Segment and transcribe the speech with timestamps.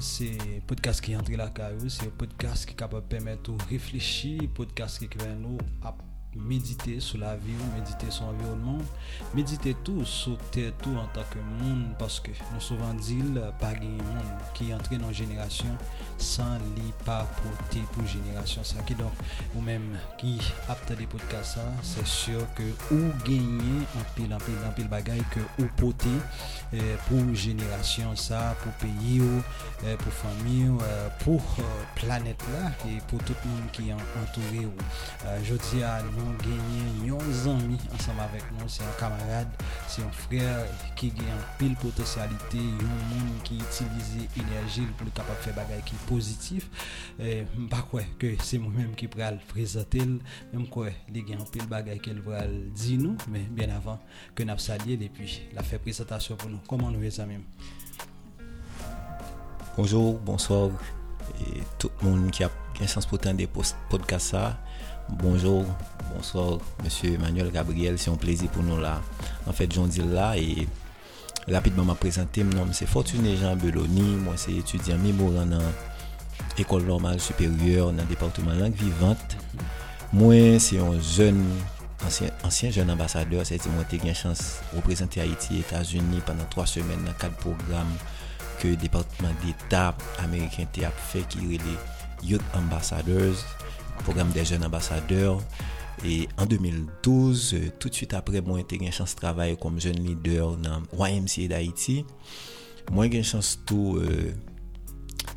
[0.00, 3.62] c'est podcast qui entre la carrière, c'est un podcast qui est capable de permettre de
[3.70, 5.94] réfléchir, podcast qui est nous à
[6.38, 8.78] méditer sur la vie, méditer sur l'environnement,
[9.34, 13.22] méditer tout sur tout en tant que monde, parce que nous souvent dit
[13.60, 15.76] pas un monde qui entre dans la génération
[16.16, 18.62] sans li pas porter pour génération.
[18.64, 19.12] Ça qui donc
[19.54, 20.38] ou même qui
[20.68, 22.62] apte des podcasts c'est sûr que
[22.94, 26.08] ou gagner en pile en pile en pile bagaille que ou porter
[26.74, 29.42] euh, pour génération ça pour pays ou
[29.84, 31.42] euh, pour famille euh, pour
[31.94, 34.72] planète là et pour tout le monde qui est entouré ou.
[35.42, 39.48] Je dis à nous gagner un ami ensemble avec nous c'est un camarade
[39.86, 41.26] c'est un frère qui gagne
[41.58, 46.68] pile potentialité un monde qui utilise énergie pour le capable faire bagaille qui positif.
[47.20, 50.00] Et pas quoi que c'est moi-même qui pourrais le présenter.
[50.52, 53.16] Même quoi les gars pile bagaille qu'elle va dire nous.
[53.28, 53.98] Mais bien avant
[54.34, 56.60] que nous saluer et puis la fait présentation pour nous.
[56.68, 57.38] Comment nous les amis?
[59.76, 60.70] Bonjour bonsoir
[61.40, 62.50] et tout le monde qui a
[62.80, 63.48] un sens pour des
[63.88, 64.58] podcasts ça
[65.10, 65.64] Bonjour,
[66.14, 69.00] bonsoir, Monsieur Emmanuel Gabriel, c'est un plaisir pour nous là.
[69.46, 70.68] En fait, j'en dis là et
[71.50, 75.62] rapidement m'a présenté, mon nom c'est Fortuné Jean Beloni, moi c'est étudiant mémorant dans
[76.58, 79.36] l'école normale supérieure dans le département langue vivante.
[80.12, 81.42] Moi c'est un jeune,
[82.06, 86.44] ancien, ancien jeune ambassadeur, c'est-à-dire moi j'ai eu chance de représenter Haïti et États-Unis pendant
[86.50, 87.96] trois semaines dans quatre programmes
[88.60, 93.36] que le département d'État américain a fait qui est les Youth Ambassadors.
[93.98, 95.40] programme des jeunes ambassadeurs.
[96.04, 99.56] Et en 2012, euh, tout de suite après, moi, j'ai eu une chance de travailler
[99.56, 102.04] comme jeune leader dans YMCA d'Haïti.
[102.92, 104.32] Moi, j'ai eu une chance de euh,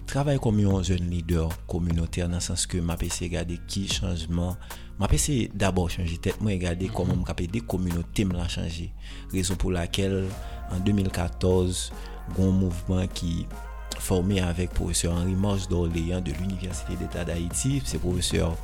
[0.06, 3.88] travailler comme un jeune leader communautaire dans le sens que m'a essayé de regarder qui
[3.88, 4.56] changement.
[5.00, 6.94] M'a essayé d'abord changer tête, moi, regarder mm -hmm.
[6.94, 8.94] comment m'a des communautés me changer.
[9.34, 10.28] Raison pour laquelle,
[10.72, 11.92] en 2014,
[12.40, 13.48] un mouvement qui
[14.00, 17.82] formé avec professeur Henri Marche d'Orléans de l'Université d'État d'Haïti.
[17.86, 18.56] C'est professeur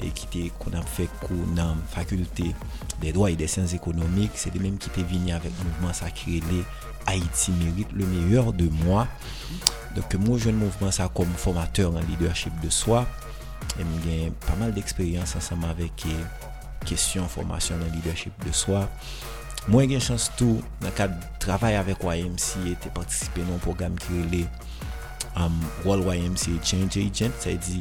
[0.00, 2.54] et qui qu'on a fait cours dans la faculté
[3.00, 4.32] des droits et des sciences économiques.
[4.34, 6.40] C'est lui-même qui était venu avec le mouvement sacré
[7.06, 9.08] Haïti mérite le meilleur de moi.
[9.96, 13.06] Donc moi, je mouvement ça comme formateur en leadership de soi.
[14.04, 18.88] J'ai pas mal d'expérience ensemble avec les questions formation en leadership de soi.
[19.70, 21.12] Mwen gen chans tou nan kad
[21.42, 24.40] travay avèk YMCA te patisipe nan program ki rele
[25.38, 27.36] um, World YMCA Change Agent.
[27.44, 27.78] Sa yi di,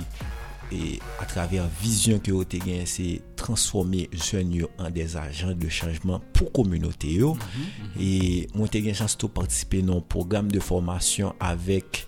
[0.69, 3.07] e, a travèr vizyon ki yo te gen se
[3.39, 7.33] transforme jen yo an des ajan de chanjman pou kominote yo.
[7.33, 8.05] Mm -hmm, mm -hmm.
[8.05, 12.05] E mwen te gen chans tou patisipe nan program de formasyon avèk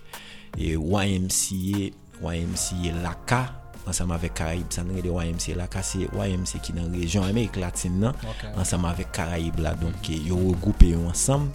[0.54, 1.90] e, YMCA,
[2.22, 3.63] YMCA Laka.
[3.88, 5.68] ansama vek Karaib san rele YMC la.
[5.70, 8.52] Kase YMC ki nan rejon Amerik Latine nan okay.
[8.60, 9.74] ansama vek Karaib la.
[9.80, 11.50] Donk yo regroupe yo ansam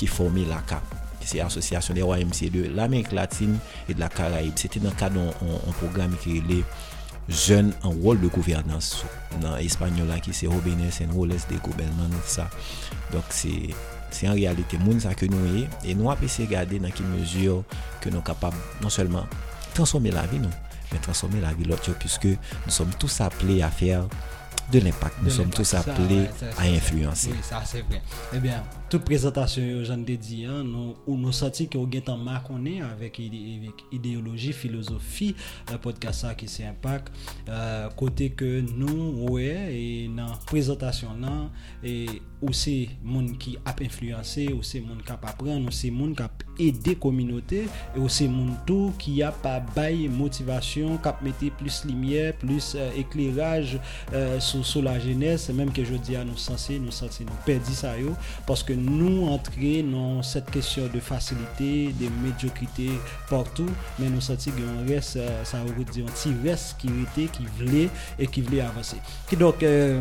[0.00, 0.82] ki formi la ka
[1.22, 4.96] ki se asosyasyon de YMC de l'Amerik Latine et de la Karaib se te nan
[4.98, 6.62] ka don an programe ki rele
[7.30, 9.06] jen an wol de gouvernance
[9.38, 12.50] nan Espanyola ki se Robenes en Roles de Gobelman sa
[13.14, 13.56] donk se
[14.12, 17.64] Se an realite moun sa ke nou ye E nou apese gade nan ki mezur
[18.04, 19.28] Ke nou kapab non selman
[19.72, 20.52] Transforme la vi nou
[20.92, 24.06] mais transformer la vie l'autre puisque nous sommes tous appelés à faire
[24.70, 25.16] de l'impact.
[25.22, 27.30] Nous sommes tous appelés à influencer.
[27.30, 28.00] Oui, ça c'est vrai.
[28.34, 32.82] Eh bien, toute présentation, j'en ai dit, hein, nous, nous que vous êtes en avec,
[33.00, 33.20] avec
[33.90, 35.34] idéologie, philosophie,
[35.70, 36.64] le podcast qui c'est.
[37.48, 41.48] Euh, côté que nous, ouais, et dans présentation, là,
[41.82, 42.04] et
[42.42, 46.96] aussi, monde qui a influencé, aussi, monde qui a apprendre, aussi, monde qui a aidé
[46.96, 52.34] communauté, et aussi, monde tout qui a pas bail motivation, qui a mis plus lumière,
[52.36, 53.78] plus euh, éclairage
[54.12, 57.98] euh, sur, la jeunesse, même que je dis à nous censés, nous censés nous ça,
[57.98, 58.10] yo,
[58.46, 62.90] parce que nous entrer dans cette question de facilité, de médiocrité
[63.28, 67.30] partout, mais nous sentons qu'il reste, euh, ça veut dire un petit reste qui était,
[67.30, 67.88] qui voulait
[68.18, 68.96] et qui voulait avancer.
[69.28, 70.00] Qui donc, euh,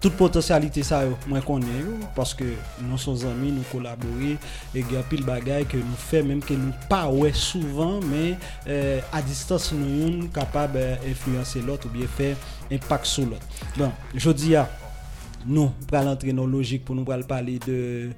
[0.00, 1.66] toute potentialité ça moi connais
[2.14, 2.44] parce que
[2.80, 4.38] nous sommes amis nous collaborer
[4.74, 8.00] et il y a pile bagaille que nous fait même que nous pas ouais souvent
[8.00, 8.38] mais
[8.68, 12.36] euh, à distance nous sommes capables d'influencer l'autre ou bien faire
[12.72, 13.46] impact sur l'autre
[13.76, 14.68] bon je dis à
[15.46, 18.10] nous allons entrer dans logique pour nous parler de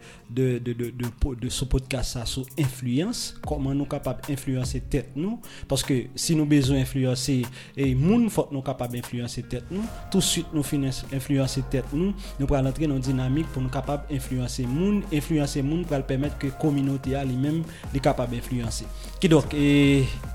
[1.48, 6.46] ce podcast sur influence, comment nous sommes capables d'influencer tête nous, parce que si nous
[6.46, 7.42] besoin d'influencer
[7.76, 11.86] et moun faut nous capables d'influencer tête nous, tout de suite nous finissons influencer tête
[11.92, 16.38] nous, nous allons entrer dans dynamique pour nous capables d'influencer moun, influencer moun pour permettre
[16.38, 17.62] que communauté a lui-même
[18.02, 18.86] capable d'influencer.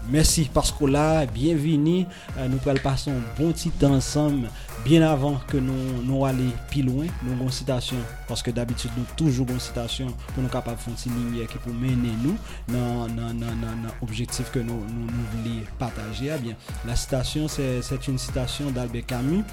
[0.10, 2.06] Merci parce que bienvenue,
[2.38, 4.50] euh, nous allons passer un bon petit temps ensemble
[4.84, 9.48] bien avan ke nou, nou ale pi loin, nou gon sitasyon, paske d'abitud nou toujou
[9.48, 12.36] gon sitasyon pou nou kapap fon si linye ki pou mene nou
[12.74, 16.32] nan, nan, nan, nan objektif ke nou, nou, nou vli pataje.
[16.34, 19.44] Eh bien, la sitasyon, c'est une sitasyon d'Albert Camus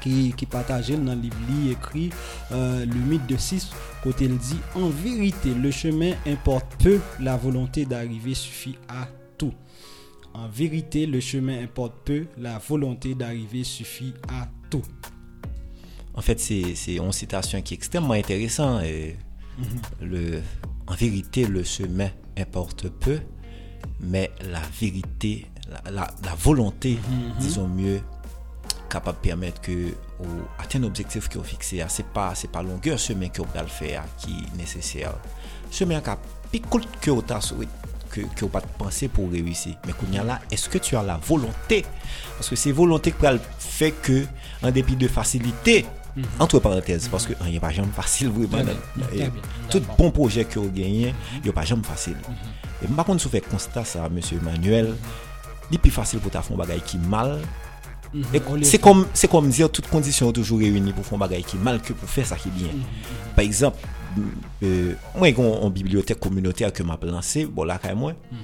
[0.00, 2.10] qui, qui partageait dans le livre écrit
[2.52, 3.70] euh, Le mythe de 6,
[4.02, 9.08] côté il dit En vérité, le chemin importe peu, la volonté d'arriver suffit à
[10.36, 14.82] En vérité, le chemin importe peu, la volonté d'arriver suffit à tout.
[16.12, 18.82] En fait, c'est une citation qui est extrêmement intéressante.
[18.82, 19.16] Et
[19.56, 20.08] mhm.
[20.08, 20.42] le,
[20.86, 23.18] en vérité, le chemin importe peu,
[24.00, 25.46] mais la vérité,
[25.90, 26.06] la,
[26.38, 27.32] volonté, mhm.
[27.40, 28.02] disons mieux,
[28.90, 30.26] capable de permettre que ou
[30.58, 34.04] atteindre l'objectif que vous fixé, ce n'est pas, pas longueur chemin que vous le faire
[34.18, 35.14] qui est nécessaire.
[35.70, 36.10] Chemin qui
[36.58, 37.22] est plus que vous
[38.10, 39.74] que, que vous pas pensé pour réussir.
[39.86, 39.92] Mais
[40.24, 41.84] là, est-ce que tu as la volonté
[42.36, 43.26] Parce que c'est volonté qui
[43.58, 44.24] fait que,
[44.62, 45.84] en dépit de facilité,
[46.16, 46.42] mm -hmm.
[46.42, 47.56] entre parenthèses, parce que n'y mm -hmm.
[47.56, 48.64] a pas jamais facile vraiment.
[48.96, 52.16] Bien, bien, bien, tout bon projet que vous gagnez, il n'y a pas jamais facile.
[52.28, 52.84] Mm -hmm.
[52.84, 54.88] Et par contre, si vous faites constat ça, monsieur Emmanuel,
[55.70, 57.30] il est plus facile pour ta faire un bagage qui est mal
[58.62, 61.60] c'est comme, c'est comme dire toutes conditions toujours réunies pour faire un bagage qui est
[61.60, 62.68] mal que pour faire ça qui est bien.
[63.34, 63.78] Par exemple,
[65.16, 68.12] moi, j'ai une bibliothèque communautaire que m'a lancé, bon là, quand moi.
[68.12, 68.38] Mhm.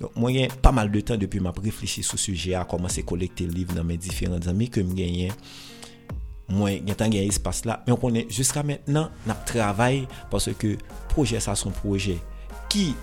[0.00, 3.00] Donc, moi, j'ai pas mal de temps depuis m'a réfléchi sur ce sujet, à commencer
[3.00, 5.32] à collecter les livres dans mes différents amis que je gagne.
[6.48, 10.78] Moi, j'ai un espace là, mais on connaît jusqu'à maintenant, on travaille parce que le
[11.08, 12.18] projet, ça, son projet
[12.68, 12.94] qui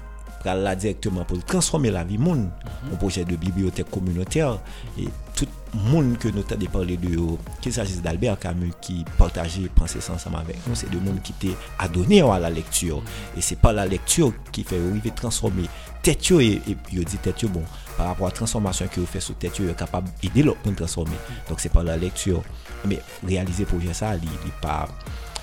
[0.45, 2.49] là directement pour transformer la vie monde
[2.91, 4.59] un projet de bibliothèque communautaire
[4.97, 9.67] et tout moun ke nou tade parle de yo, ki sajis d'Albert Camus ki partaje
[9.77, 13.03] panse san sama vek, nou se de moun ki te adone yo a la lektur,
[13.37, 15.67] e se pa la lektur ki fe yo rive transforme
[16.05, 19.21] tet yo, e yo di tet yo bon, par rapport a transformasyon ki yo fe
[19.23, 21.17] sou tet yo, yo kapab ede lop moun transforme,
[21.49, 22.41] donk se pa la lektur,
[22.89, 24.81] me realize proje sa li, li pa,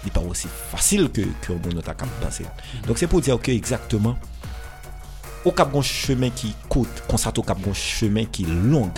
[0.04, 2.46] li pa osi fasil ke, ke moun nou ta kap panse,
[2.88, 4.18] donk se pou diyo ke exactement
[5.46, 8.90] au cap un chemin qui coûte, constate au cap un chemin qui est long.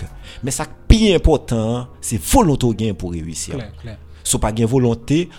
[0.43, 3.55] Mais ça plus important, c'est volonté pour réussir.
[4.23, 5.29] Si pas gain volonté,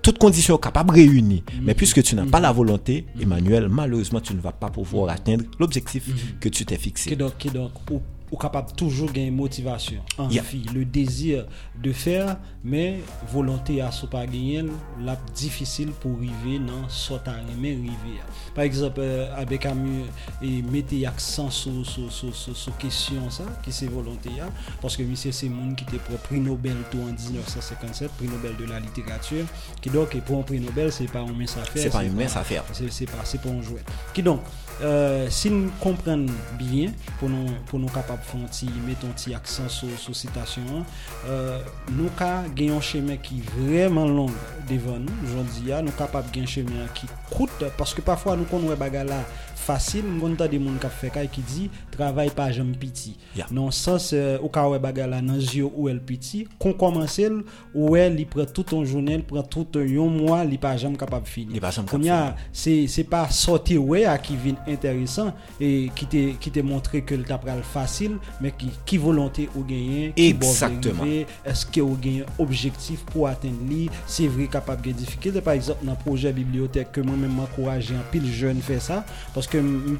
[0.00, 1.42] toutes conditions capables réunies.
[1.46, 1.62] Mm-hmm.
[1.62, 3.22] Mais puisque tu n'as pas la volonté, mm-hmm.
[3.22, 6.08] Emmanuel, malheureusement, tu ne vas pas pouvoir atteindre l'objectif
[6.40, 7.16] que tu t'es fixé.
[7.16, 8.00] donc, donc, ou
[8.36, 11.46] capable toujours gagner motivation, envie, le désir
[11.80, 13.00] de faire, mais
[13.32, 14.64] volonté à ce pas gagner,
[15.00, 17.14] la difficile pour arriver dans ce
[17.58, 18.20] mais arriver.
[18.54, 20.04] Par exemple, euh, avec Camus
[20.42, 24.30] et mettez accent sur sur sur question ça, qui c'est volonté
[24.80, 28.56] parce que monsieur c'est monde qui était pour prix Nobel tout en 1957, prix Nobel
[28.56, 29.44] de la littérature,
[29.80, 31.82] qui donc pour un prix Nobel c'est pas un mince affaire.
[31.82, 32.64] C'est pas une mince affaire.
[32.72, 33.82] C'est pas c'est pour un jouet.
[34.12, 34.40] Qui donc
[34.82, 36.24] Euh, si nou kompren
[36.58, 36.90] biyen
[37.20, 40.82] pou nou kapap fon ti meton ti aksan sou so sitasyon
[41.30, 41.60] euh,
[41.92, 44.34] nou ka genyon chemen ki vreman long
[44.66, 48.74] devan nou jondi ya, ah, nou kapap genyon chemen ki koute paske pafwa nou konwe
[48.80, 52.50] bagala ah, fasil, mwen ta de moun kap fe kay e ki di, travay pa
[52.54, 53.14] jom piti.
[53.36, 53.50] Yeah.
[53.54, 57.40] Non sens, euh, ou ka we bagala nan zyo ou el piti, kon komanse l,
[57.72, 61.28] ou el li pre tout ton jounel, pre tout yon mwa, li pa jom kapap
[61.30, 61.62] fini.
[61.90, 66.64] Kon ya, se pa sote we a ki vin enteresan, e ki te, ki te
[66.66, 71.02] montre ke l tap pral fasil, men ki, ki volante ou genyen, ki bon Exactement.
[71.02, 75.40] bo genyen, eske ou genyen objektif pou aten li, se vre kapap gen difikil.
[75.44, 79.02] Par exemple, nan proje bibliotek ke mwen men mwen kouraje an pil jen fè sa,
[79.34, 79.43] pos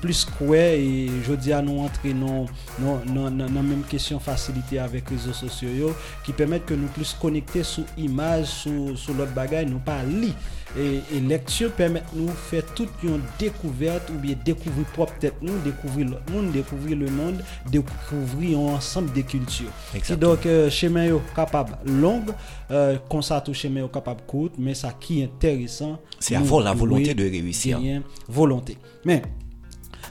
[0.01, 2.47] plus quoi et je dis à nous entrer non
[2.79, 7.17] non non non même question facilité avec les réseaux sociaux qui permettent que nous plus
[7.21, 10.35] connecter sous image sous sur l'autre bagage nous pas lire
[10.79, 15.59] et, et lecture permet nous faire toute une découverte ou bien découvrir propre tête nous,
[15.65, 19.71] découvrir le monde, découvrir le monde, découvrir un ensemble de cultures.
[19.95, 22.23] Et donc, euh, chemin est capable long,
[22.71, 26.63] euh, comme ça, tout chemin est capable court, mais ça qui est intéressant, c'est avoir
[26.63, 27.79] la volonté de réussir.
[28.29, 28.77] Volonté.
[29.05, 29.23] Mais,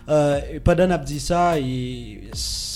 [0.10, 2.22] euh, pendant que dit ça, et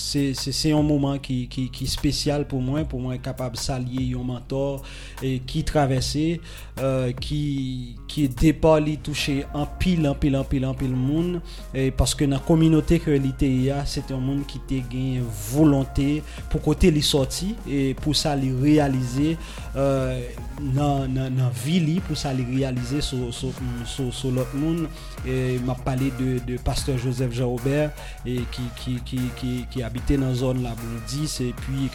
[0.08, 4.24] c'est un moment qui, qui, qui spécial pour moi, pour moi capable de s'allier un
[4.24, 4.82] mentor
[5.22, 6.40] et qui traversait,
[6.80, 11.40] euh, qui, qui départ, touché en pile, en pile, en pile, en pile monde.
[11.74, 15.22] Et parce que dans la communauté que l'ITIA, c'est un monde qui a une
[15.52, 19.36] volonté pour côté les sorties et pour ça les réaliser
[19.76, 20.20] euh,
[20.60, 24.88] dans la ville, pour ça les réaliser sur, l'autre monde.
[25.26, 27.90] Et m'a de, pasteur Joseph Jean-Robert
[28.24, 30.74] qui, qui, qui, qui, qui habite dans la zone là
[31.08, 31.90] 10 et puis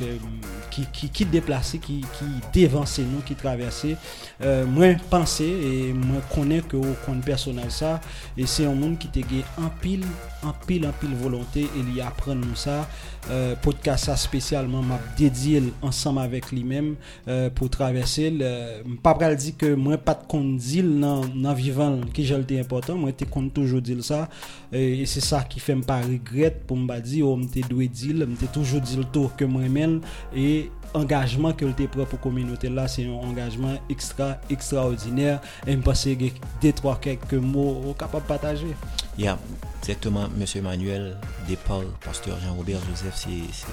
[0.69, 3.95] qui qui qui déplacé qui qui dévancé nous qui traversé
[4.41, 8.01] euh, moi penser et moi connais que au compte personnel ça
[8.37, 10.05] et c'est un monde qui te gagne en pile
[10.43, 12.87] en pile en pile volonté et y apprend nous ça.
[13.29, 16.95] Euh, podcast ça spécialement m'a dédié ensemble avec lui-même
[17.29, 20.57] euh, pour traverser le pas pral dire que moi pas de compte
[20.99, 24.27] dans dans vivant qui j'ai été important moi te compte toujours dire ça
[24.73, 27.61] et, c'est ça qui fait me pas regret pour me dire oh m'te
[27.93, 30.01] dire m'te toujours dit le tour que moi même
[30.35, 36.15] et engagement que le propre communauté là c'est un engagement extra extraordinaire et me penser
[36.15, 36.25] que
[36.61, 38.75] deux trois quelques mots capable de partager
[39.15, 39.37] Yeah,
[39.79, 41.15] exactement, Monsieur Emmanuel,
[41.47, 43.63] départ, pasteur Jean-Robert Joseph, c'est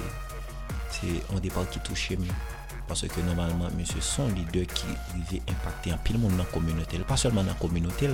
[0.91, 2.11] c'est un départ qui touche.
[2.87, 6.99] Parce que normalement, monsieur son leader qui arrive impacter un pile monde dans la communauté.
[6.99, 8.09] Pas seulement dans la communauté,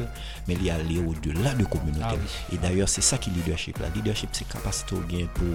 [0.46, 2.04] mais il y a aller au-delà de la communauté.
[2.04, 2.54] Ah oui.
[2.54, 3.78] Et d'ailleurs, c'est ça qui est leadership.
[3.78, 5.46] La leadership, c'est capacité au gain pour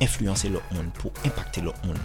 [0.00, 1.96] influencer l'autre monde, pour impacter l'autre monde.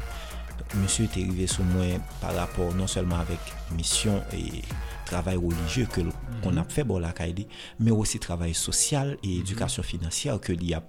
[0.57, 1.85] Donc, monsieur est arrivé sur moi
[2.21, 3.39] par rapport non seulement avec
[3.75, 4.61] mission et
[5.05, 7.45] travail religieux que mm qu'on a fait pour la Kaidi,
[7.79, 9.41] mais aussi travail social et mhm.
[9.41, 10.83] éducation financière que l'IA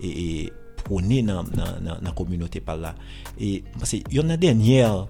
[0.00, 2.94] et, et prôné dans dans la communauté par là.
[3.38, 5.06] Et il y en a dernière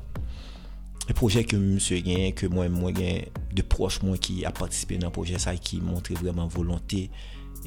[1.11, 4.97] le projet que monsieur gagne, que moi, moi gagne, de proches moi qui a participé
[4.97, 7.11] dans le projet ça qui montre vraiment volonté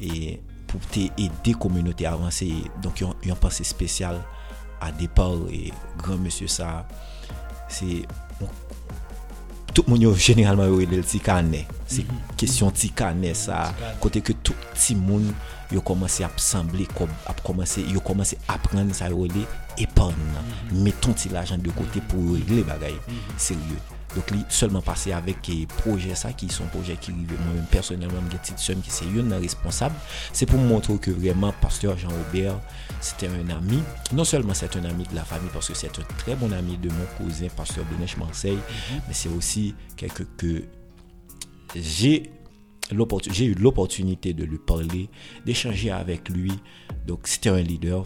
[0.00, 0.40] et
[0.74, 2.48] pou te ede komyonote avanse.
[2.82, 4.18] Donk yon, yon panse spesyal
[4.82, 5.68] a depal e
[6.00, 6.82] gran monsye sa.
[7.72, 8.02] Se,
[8.40, 8.50] bon,
[9.72, 11.64] tout moun yo generalman yo elel ti kane.
[11.86, 12.36] Se mm -hmm.
[12.36, 13.72] kesyon ti kane sa.
[14.02, 15.32] Kote ke tout ti moun
[15.70, 16.86] yo komanse ap sembli,
[17.26, 19.46] ap komanse, yo komanse apren sa yo ele
[19.78, 20.10] epan.
[20.10, 20.82] Mm -hmm.
[20.82, 22.92] Meton ti la jan de kote pou yo ele bagay.
[22.92, 23.38] Mm -hmm.
[23.38, 23.93] Seryo.
[24.14, 28.20] Donc li seulement passer avec eh, projet ça qui sont projets qui rive moi-même personnellement
[28.30, 29.94] j'ai petite somme qui c'est une responsable
[30.32, 32.58] c'est pour montrer que vraiment pasteur Jean Aubert
[33.00, 36.02] c'était un ami non seulement c'est un ami de la famille parce que c'est un
[36.18, 38.58] très bon ami de mon cousin pasteur Benesh Marseille
[39.08, 40.64] mais c'est aussi quelqu'un que
[41.74, 42.30] j'ai
[43.30, 45.08] j'ai eu l'opportunité de lui parler,
[45.46, 46.52] d'échanger avec lui.
[47.06, 48.04] Donc c'était un leader.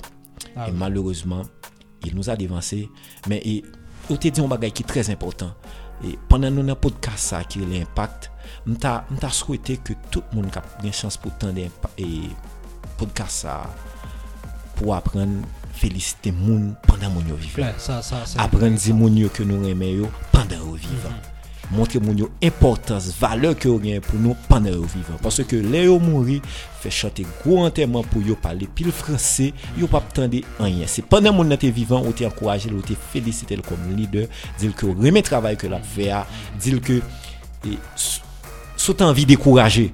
[0.57, 0.77] Ah et oui.
[0.79, 1.43] malheureusement,
[2.05, 2.89] il nous a dévancé.
[3.29, 3.65] Mais il
[4.11, 5.53] on te dit un bagage qui est très important.
[6.05, 8.29] E pandan nou nan podcast sa ki li impact,
[8.69, 12.11] mta, mta souwete ke tout moun kap gen chans pou tan de e,
[13.01, 13.57] podcast sa
[14.79, 15.41] pou apren
[15.79, 17.75] felisite moun pandan moun yo vivan.
[18.43, 21.17] Apren di moun yo ke nou reme yo pandan yo vivan.
[21.17, 21.38] Mm -hmm.
[21.75, 25.19] montre moun yo importans, vale ke yo gen pou nou panè yo vivan.
[25.23, 26.39] Paswe ke le yo mouri,
[26.83, 30.89] fe chante gwo anterman pou yo pale pil franse, yo pap tende anyen.
[30.91, 34.29] Se panè moun nan te vivan, ou te ankoraje, ou te felicite l kom lider,
[34.61, 36.25] dil ke reme travay ke la vea,
[36.63, 37.01] dil ke
[37.97, 39.89] sou tan vi dekouraje.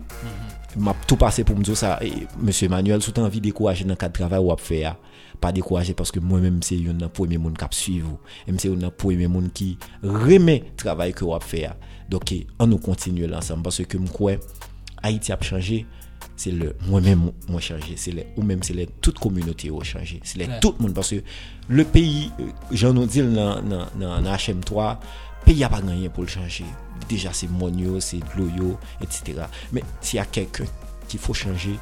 [0.74, 2.50] Map tou pase pou mzo sa, e, M.
[2.50, 4.94] Emmanuel, sou tan vi dekouraje nan kat travay wap vea.
[5.44, 8.76] Pas décourager parce que moi-même c'est un des premiers monde qui suivre et c'est un
[8.76, 11.76] des premiers monde qui remet travail que ou faire
[12.08, 14.36] donc eh, on nous continue l'ensemble parce que me crois
[15.02, 15.84] Haïti a changé.
[16.34, 17.92] C'est le moi-même moi changé.
[17.96, 20.18] C'est les ou même c'est les toute communauté ont changé.
[20.24, 20.60] C'est Ouais.
[20.60, 21.22] tout le monde parce que
[21.68, 24.96] le pays euh, j'en nous dit dans dans dans dans HM3
[25.44, 26.64] pays a pas gagné pour le changer.
[27.08, 30.64] Déjà c'est monio c'est de l'eau yo, etc mais s'il y a quelqu'un
[31.06, 31.76] qu'il faut changer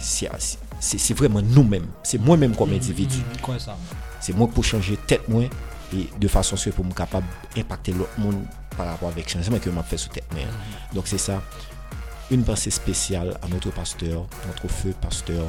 [0.00, 1.86] c'est c'est c'est vraiment nous-mêmes.
[2.02, 3.16] C'est moi-même comme individu.
[3.18, 3.76] Mhm, quoi ça?
[4.20, 5.44] C'est moi pour changer tête moi
[5.94, 7.26] et de façon soit pour me capable
[7.56, 8.42] impacter l'autre monde
[8.76, 10.42] par rapport avec changement que m'a fait sous tête moi.
[10.92, 11.42] Donc c'est ça.
[12.30, 15.44] Une pensée spéciale à notre pasteur notre feu pasteur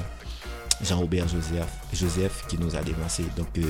[0.82, 3.24] Jean-Robert Joseph Joseph qui nous a dévancé.
[3.38, 3.64] Donc euh,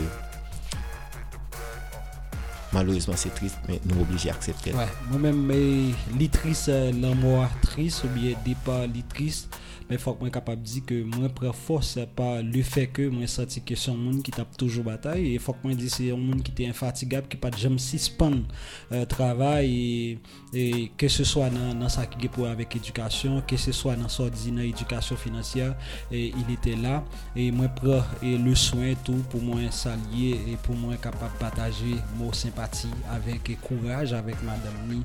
[2.73, 8.03] malheureusement c'est triste mais nous obligés à accepter Ouais, moi-même, mais litrice, euh, l'amour triste
[8.03, 9.47] ou bien départ litrice,
[9.89, 13.61] men fòk mwen kapab di ke mwen pre fòs pa le fè ke mwen sati
[13.65, 16.53] ke son moun ki tap toujou batay e fòk mwen di se yon moun ki
[16.57, 18.41] te infatigab ki pat jom sispan
[18.91, 19.69] euh, travay
[20.55, 20.65] e
[20.99, 24.27] ke se swa nan, nan sa ki gepo avèk edukasyon ke se swa nan sa
[24.33, 25.75] di nan edukasyon finansiyar
[26.09, 27.01] e il etè la
[27.35, 31.97] e mwen pre e le soin tou pou mwen salye e pou mwen kapab pataje
[32.15, 35.01] mou sempati avèk e kouraj avèk madame ni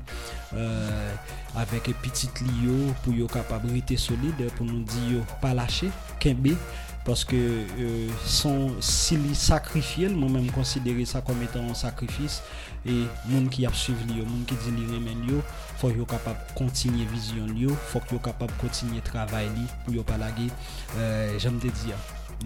[0.55, 1.13] euh,
[1.61, 5.55] avèk e pitit li yo pou yo kapab rite solide pou pour nous dire pas
[5.55, 5.89] lâcher
[6.19, 6.55] kembe
[7.03, 12.43] parce que euh, son s'il sacrifié moi même considérer ça comme étant un sacrifice
[12.85, 15.41] et monde qui a suivi yo monde qui dit li remen yo
[15.77, 20.03] faut yo capable continuer vision yo faut que yo capable continuer travail li pour yo
[20.03, 20.51] pas laguer
[20.97, 21.97] euh, j'aime te dire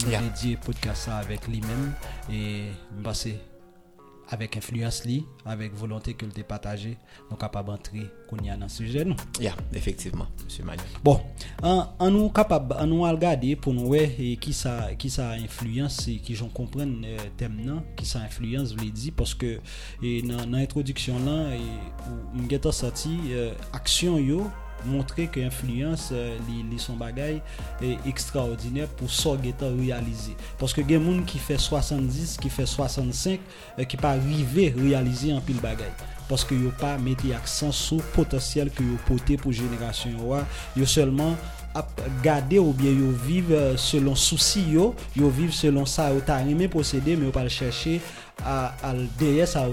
[0.10, 0.20] Yeah.
[0.42, 1.94] dit podcast ça avec lui-même
[2.30, 2.66] et
[3.02, 3.40] passé
[4.34, 6.94] avèk influence li, avèk volontè ke l te patajè,
[7.30, 9.18] nou kapab antre kon yan an sujè nou.
[9.38, 10.70] Ya, yeah, efektivman, M.
[10.70, 10.98] Magnan.
[11.06, 11.22] Bon,
[11.62, 15.12] an, an nou kapab, an nou al gade pou nou wè e, ki sa, ki
[15.14, 19.58] sa influence, ki joun kompren e, euh, tem nan, ki sa influence vle di, poske
[19.58, 21.52] e, nan, nan introduksyon lan,
[22.10, 24.46] ou mgeta sati, euh, aksyon yo,
[24.86, 26.38] montrer que influence euh,
[26.78, 27.42] son bagay
[27.82, 32.66] est extraordinaire pour ça geta réaliser parce que gen moun qui fait 70 qui fait
[32.66, 33.40] 65
[33.80, 35.92] euh, qui pas arriver réaliser en pile bagay.
[36.28, 40.46] Parce que yo pas mettez accent sur potentiel que yo porté pour génération yo a.
[40.76, 41.36] yo seulement
[42.24, 46.42] gade ou bien yo vive euh, selon souci yo yo vive selon ça yo ta
[46.42, 48.02] aimé mais yo pas le chercher
[48.44, 49.68] à à le ça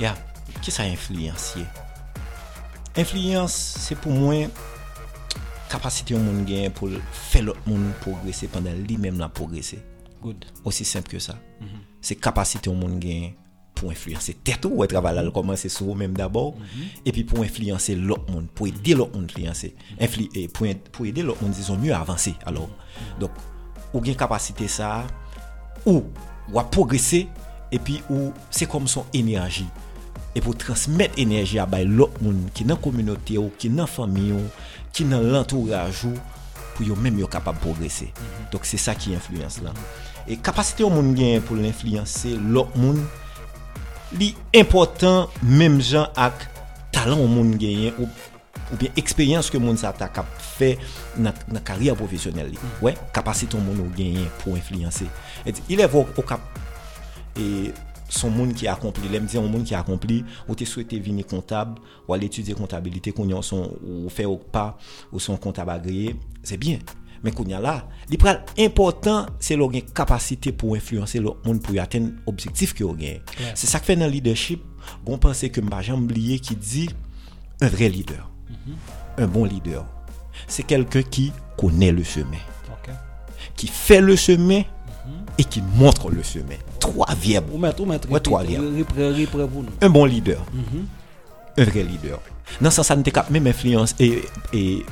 [0.00, 0.14] Yeah,
[0.60, 1.64] qui ça influencier
[2.96, 4.34] Influence, c'est pour moi
[5.70, 9.78] capacité au monde gain pour faire l'autre monde progresser pendant lui-même la progresser.
[10.20, 10.44] good.
[10.64, 11.36] Aussi simple que ça.
[12.00, 13.30] C'est capacité au monde gain
[13.74, 14.34] pour influencer.
[14.34, 16.54] Tête ou travail là commencer sur vous-même d'abord.
[17.06, 21.06] Et puis pour influencer l'autre monde, pour aider l'autre monde influencer, Influ- et pour, pour
[21.06, 22.68] aider l'autre monde disons mieux avancer alors.
[23.18, 23.30] Donc
[23.94, 25.06] ou capacité ça
[25.86, 26.04] ou
[26.52, 27.28] ou à progresser
[27.70, 29.66] et puis ou c'est comme son énergie
[30.32, 34.30] E pou transmet enerji a bay lop moun ki nan kominote ou, ki nan fami
[34.32, 34.46] ou,
[34.96, 36.16] ki nan lantouraj ou,
[36.72, 38.08] pou yo menm yo kapab progresè.
[38.08, 38.46] Mm -hmm.
[38.52, 39.76] Dok se sa ki influence lan.
[40.26, 43.04] E kapasite ou moun gen pou l'influencer lop moun,
[44.18, 46.48] li important menm jan ak
[46.92, 48.08] talan ou moun genyen ou,
[48.72, 50.78] ou bien eksperyans ke moun sa ta kap fe
[51.16, 52.56] nan, nan karya profesyonel li.
[52.56, 52.82] Mm -hmm.
[52.82, 55.08] Wè, ouais, kapasite ou moun ou genyen pou influencer.
[55.44, 56.40] Et ilè vò ou kap...
[57.36, 57.72] E,
[58.12, 59.08] son monde qui a accompli.
[59.08, 60.24] L'aime dire un monde qui a accompli.
[60.48, 64.76] Ou te souhaité venir comptable ou aller étudier comptabilité a son ou faire au pas
[65.12, 66.78] ou son comptable agréé c'est bien.
[67.24, 71.62] Mais qu'on y a là li pral important c'est gain capacité pour influencer le monde
[71.62, 73.52] pour atteindre objectif que vous gagne Clair.
[73.54, 74.60] c'est ça que fait dans le leadership.
[75.06, 76.90] On pense que m'a jamais oublié qui dit
[77.60, 78.28] un vrai leader.
[79.18, 79.86] Un bon leader.
[80.48, 82.38] C'est quelqu'un qui connaît le chemin.
[83.56, 84.62] Qui fait le chemin
[85.38, 87.50] et qui montre le chemin trois verbes
[88.14, 88.20] Ouais,
[89.80, 90.44] un bon leader.
[91.58, 92.20] Un vrai leader.
[92.60, 94.84] Dans ce sens, ça ne même influence et, et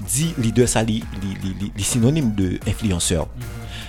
[0.00, 3.26] dit leader, ça li, li, li, li- li synonyme de influenceur.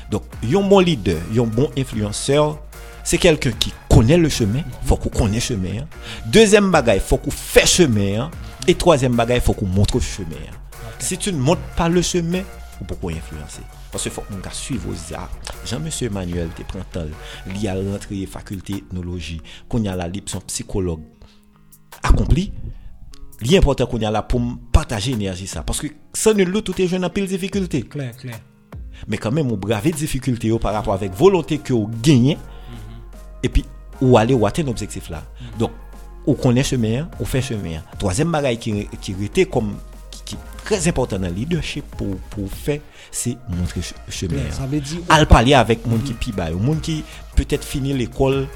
[0.10, 2.60] Donc, un bon leader, un bon influenceur,
[3.04, 5.82] c'est quelqu'un qui connaît le chemin, faut qu'on connaisse le chemin.
[5.82, 5.88] hein.
[6.28, 8.22] Deuxième bagaille, faut qu'on fait chemin.
[8.24, 8.32] hein.
[8.68, 10.36] Et troisième bagaille, faut qu'on montre le chemin.
[10.50, 10.56] hein.
[11.00, 12.42] Si tu ne montres pas le chemin,
[12.82, 13.62] ou pourquoi influencer
[13.92, 15.32] Parce qu'il faut qu'on gars suivre aux arts.
[15.66, 17.06] Jean-Monsieur Emmanuel, te prend temps,
[17.48, 21.02] li a rentré faculté ethnologie, qu'on y a la libre, son psychologue
[22.04, 22.52] accompli.
[23.42, 25.64] Li important qu'on y a là pour partager énergie ça.
[25.64, 27.84] Parce que sans nul tout est jeune en pile difficulté.
[27.84, 28.40] clair clair
[29.08, 32.38] Mais quand même, on brave difficulté yo par rapport avec volonté que vous gagnez.
[33.44, 33.64] Et puis,
[34.02, 35.24] ou aller ou atteindre l'objectif là.
[35.60, 35.72] Donc,
[36.26, 37.82] on connaît chemin, on fait chemin.
[38.00, 39.76] Troisième bagaille qui, qui était comme
[40.68, 44.42] très important dans le leadership pour, pour faire, c'est montrer chemin.
[45.08, 47.04] Al parler avec les gens qui pi les gens qui
[47.38, 48.48] peut-être fini l'école,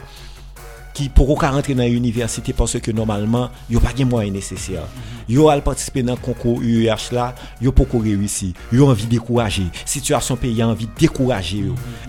[0.94, 4.84] qui pourront rentrer dans l'université parce que normalement, ils n'ont pas les moyens nécessaires.
[5.30, 8.54] Ils ont participé dans le concours UEH là, ils n'ont pas réussi.
[8.74, 9.68] Ils ont envie de décourager.
[9.86, 11.64] Situation pays a envie de décourager.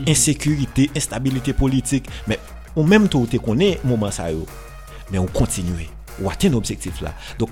[0.08, 2.06] Insécurité, instabilité politique.
[2.26, 2.40] Mais
[2.74, 4.26] ou même tout, tu connais moment ça.
[5.12, 5.88] Mais on continue.
[6.22, 7.14] On atteint l'objectif là.
[7.38, 7.50] Donc,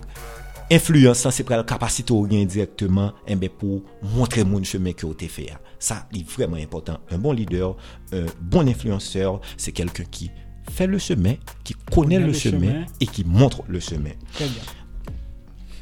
[0.70, 3.82] influence ça, c'est pour la capacité au gain directement eh ben, pour
[4.14, 5.52] montrer mon chemin que vous avez fait.
[5.78, 6.98] Ça, c'est vraiment important.
[7.10, 7.76] Un bon leader,
[8.12, 10.30] un bon influenceur, c'est quelqu'un qui
[10.70, 12.86] fait le chemin, qui connaît, le, chemin, chemin.
[13.00, 14.10] et qui montre le chemin.
[14.34, 14.62] Très bien.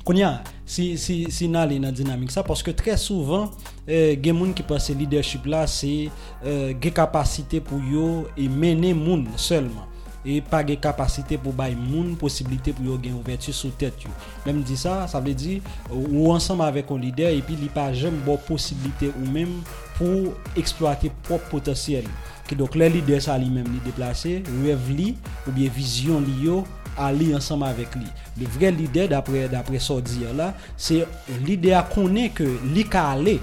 [0.05, 3.51] Konya, si, si, si ale nan dynamique ça, parce que très souvent,
[3.91, 6.09] euh, gen moun qui pense leadership là, c'est
[6.47, 9.87] euh, capacité pour yo et mener moun seulement.
[10.27, 14.13] e pa ge kapasite pou bay moun posibilite pou yo gen ouvertu sou tet yo.
[14.47, 15.59] Mem di sa, sa vle di
[15.91, 19.59] ou ansam avek ou lider epi li pa jem bo posibilite ou mem
[19.99, 22.09] pou eksploate prop potasyen.
[22.49, 25.13] Ki dok le lider sa li mem li deplase, rev li
[25.45, 26.63] ou biye vizyon li yo
[26.99, 28.09] ali ansam avek li.
[28.41, 31.05] Le vre lider dapre so dir la, se
[31.45, 33.39] lider konen ke li ka ale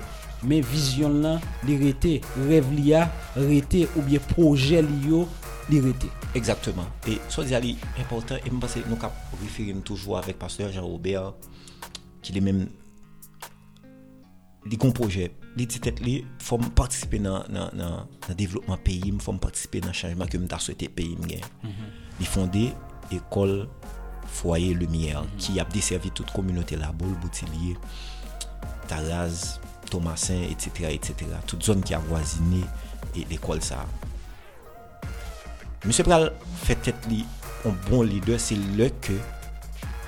[0.45, 3.07] men vizyon lan li rete, rev li ya
[3.37, 5.25] rete ou biye proje li yo
[5.71, 6.24] li rete.
[6.35, 6.85] Exactement.
[7.07, 7.55] Et ça, c'est
[7.97, 8.35] important.
[8.35, 8.97] Et je pense que nous
[9.41, 11.33] référons toujours avec pasteur Jean-Robert,
[12.21, 12.67] qui est même.
[14.69, 15.31] Il a projet.
[15.57, 19.93] Il dit tête, il faut participer dans le développement pays, il faut participer dans le
[19.93, 21.15] changement que je souhaité pays.
[21.15, 21.39] Mm-hmm.
[22.19, 22.73] Il a fondé
[23.09, 23.69] l'école
[24.27, 25.37] Foyer Lumière, mm-hmm.
[25.37, 27.77] qui a desservi toute communauté la boule, Boutillier,
[28.87, 31.13] Taraz, Thomasin, etc., etc.
[31.47, 32.61] Toute zone qui a voisiné
[33.29, 33.85] l'école ça.
[35.85, 36.31] Monsieur Pral
[36.63, 37.25] fait tête li
[37.65, 39.13] un bon leader, c'est le que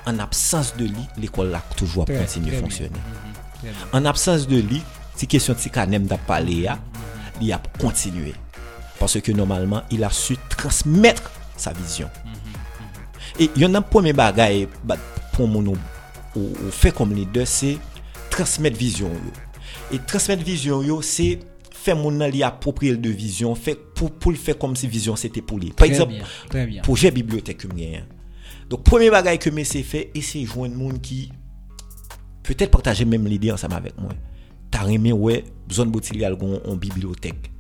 [0.06, 2.90] en absence de lui, l'école là toujours très à fonctionner.
[2.90, 3.64] Mhm.
[3.64, 3.72] Bien.
[3.92, 4.82] En absence de lui,
[5.16, 6.80] si question de Sikanem d'a parlé, ya,
[7.42, 8.34] il a continué.
[9.00, 12.10] Parce que normalement, il a su transmettre sa vision.
[13.40, 14.96] Et il y en a un premier bagage bah,
[15.34, 15.74] pour mon
[16.36, 17.78] ou, fait comme leader, c'est
[18.30, 19.12] transmettre vision.
[19.92, 21.40] Et transmettre vision, c'est
[21.88, 25.42] faire mon li approprier de vision, fait pour, pour le faire comme si vision c'était
[25.42, 25.68] pour lui.
[25.68, 26.16] Par Très exemple,
[26.54, 28.04] bien, projet bibliothèque que m'gagne.
[28.70, 31.32] Donc premier bagage que me c'est fait essayer de joindre monde qui
[32.44, 34.12] peut-être partager même l'idée ensemble avec moi.
[34.70, 37.52] T'as aimé ouais zone Boutillial gon en bibliothèque.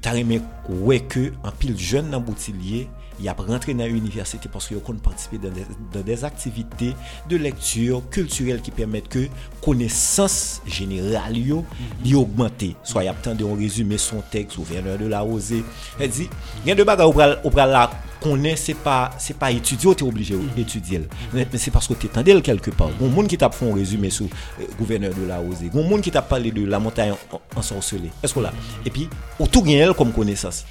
[0.00, 2.88] T'as aimé ouais que en pile jeune dans Boutillier
[3.20, 6.94] il a rentré dans l'université parce qu'il a participer dans des, activités
[7.28, 9.28] de lecture culturelle qui permettent que
[9.62, 11.64] connaissance générale yo
[12.04, 12.76] li augmenter.
[12.82, 15.64] Soit y a de on résumé son texte gouverneur de la Rosée.
[16.00, 16.28] Elle dit
[16.64, 19.50] il y a deux bagages au pral au pral là connaît c'est pas c'est pas
[19.52, 21.02] étudier tu es obligé d'étudier.
[21.32, 22.90] Mais mais c'est parce que tu tendel quelque part.
[22.98, 25.70] Bon monde qui t'a fait un résumé sur euh, gouverneur de la Rosée.
[25.72, 28.10] Bon monde qui t'a parlé de la montagne en- ensorcelée.
[28.22, 28.52] Est-ce que là?
[28.84, 30.64] Et puis autour gagne elle comme connaissance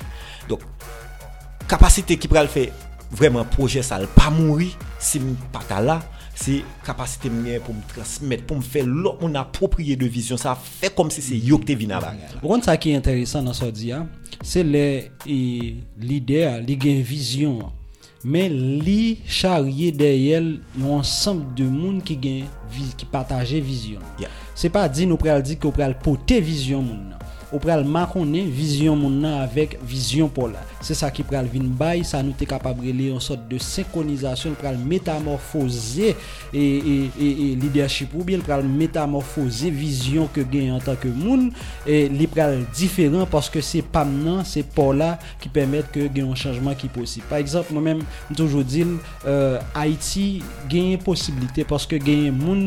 [1.67, 2.69] kapasite ki pral fè
[3.17, 4.69] vreman proje sal pa mouri
[5.03, 5.97] si m pata la
[6.37, 10.53] se kapasite mwen pou m transmet, pou m fè lò moun apopriye de vizyon, sa
[10.55, 12.43] fè kom se se yok te vina bagay la.
[12.43, 14.03] Ron sa ki enteresan nan sa di ya,
[14.45, 14.85] se le
[15.97, 17.65] lide a, li gen vizyon,
[18.27, 18.53] men
[18.85, 22.47] li charye deyel yon ansamb de moun ki gen,
[22.99, 24.05] ki pataje vizyon.
[24.21, 24.33] Yeah.
[24.57, 27.16] Se pa di nou pral di ki ou pral pote vizyon moun nan.
[27.51, 30.63] ou pral makonnen vizyon moun nan avèk vizyon pou la.
[30.83, 34.57] Se sa ki pral vin bay, sa nou te kapabre li yon sot de sekonizasyon,
[34.59, 36.15] pral metamorfose e,
[36.53, 36.65] e,
[37.09, 41.49] e, e leadership ou bien pral metamorfose vizyon ke gen yon tanke moun,
[41.87, 46.27] e, li pral diferan paske se pam nan, se pou la ki pèmèt ke gen
[46.27, 47.25] yon chanjman ki posib.
[47.31, 52.63] Par exemple, mwen mèm toujou dil, euh, Haiti gen yon posibilite paske gen yon moun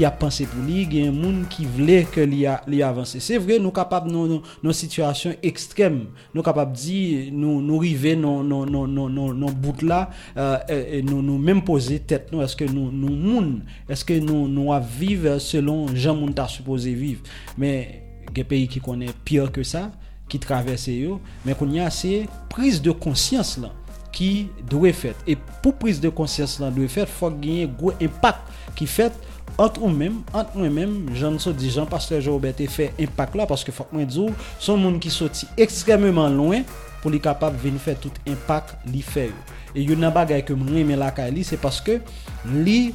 [0.00, 3.20] ki ap panse pou li, gen moun ki vle ke li, a, li avanse.
[3.20, 5.98] Se vre nou kapap nou nou situasyon ekstrem,
[6.32, 10.56] nou kapap di nou nou rive nou nou nou nou nou nou bout la, euh,
[10.64, 12.46] e, e, nou nou menm pose tet nou, non.
[12.48, 13.50] eske nou nou moun,
[13.92, 17.20] eske nou nou ap vive selon jan moun ta suppose vive.
[17.60, 19.90] Men gen peyi ki konen pier ke sa,
[20.30, 22.22] ki travesse yo, men kon y a se
[22.54, 23.76] prise de konsyans lan.
[24.12, 25.16] qui doit être fait.
[25.26, 28.40] Et pour prise de conscience, là, doit faire, il faut gagner un gros impact
[28.74, 29.12] qui fait
[29.58, 33.46] entre ou même, entre moi-même, j'en so dit Jean Pasteur Robert et fait impact là
[33.46, 36.62] parce que faut que moi dire son monde qui sorti extrêmement loin
[37.02, 39.32] pour les capable venir faire tout impact li fait.
[39.74, 42.00] Et une bagaille que moi mais la Kali c'est parce que
[42.46, 42.94] li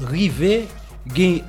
[0.00, 0.66] rivé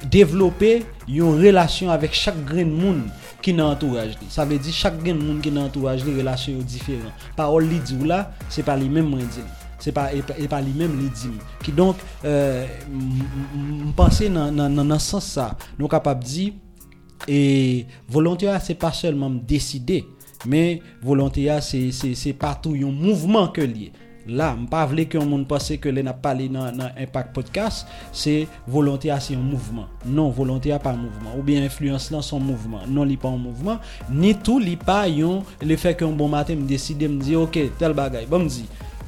[0.10, 3.04] développer une relation avec chaque grain de monde
[3.42, 4.28] qui n'a entourage li.
[4.30, 7.14] Ça veut dire chaque grain de monde qui n'a entourage les relations différentes.
[7.36, 9.63] Parole li dit là, c'est pas les mêmes moins dit.
[9.84, 11.36] se pa, e pa li menm li dim.
[11.64, 12.64] Ki donk, euh,
[13.92, 16.52] mpense nan, nan, nan, nan sens sa, nou kapap di,
[17.28, 17.42] e
[18.12, 20.02] volontya se pa selman mdeside,
[20.48, 23.94] men volontya se, se, se patou yon mouvman ke liye.
[24.24, 27.34] La, m pa vle ki yon moun pase ke le na pale nan, nan Impact
[27.36, 29.90] Podcast, se volonté a se yon mouvman.
[30.06, 31.34] Non, volonté a pa mouvman.
[31.36, 32.88] Ou bien influence lan son mouvman.
[32.88, 33.84] Non li pa yon mouvman.
[34.10, 37.36] Ni tou li pa yon le fe ki yon bon maten m deside m di
[37.36, 38.30] ok, tel bagay.
[38.32, 38.64] Bon m di.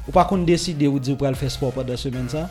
[0.08, 2.48] Ou pas qu'on décide ou dire pour aller faire sport pendant la semaine ça?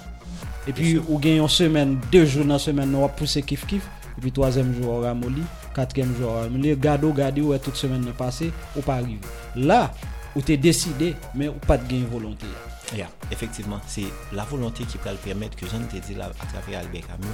[0.68, 3.66] Et puis ou gagne une semaine deux jours dans la semaine on va pousser kiff
[3.66, 3.88] kiff
[4.18, 8.06] et puis troisième jour on ramolli quatrième jour on ramolli gado gado ouais toute semaine
[8.18, 9.20] passée ou pas arrivé
[9.56, 9.92] là
[10.36, 12.48] ou t'es décidé mais ou pas de gain volonté
[12.94, 16.46] Yeah, effectivement, c'est la volonté qui peut le permettre que j'en te dit là à
[16.46, 17.34] travers Albert Camus.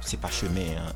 [0.00, 0.78] C'est pas chemin.
[0.78, 0.92] Hein.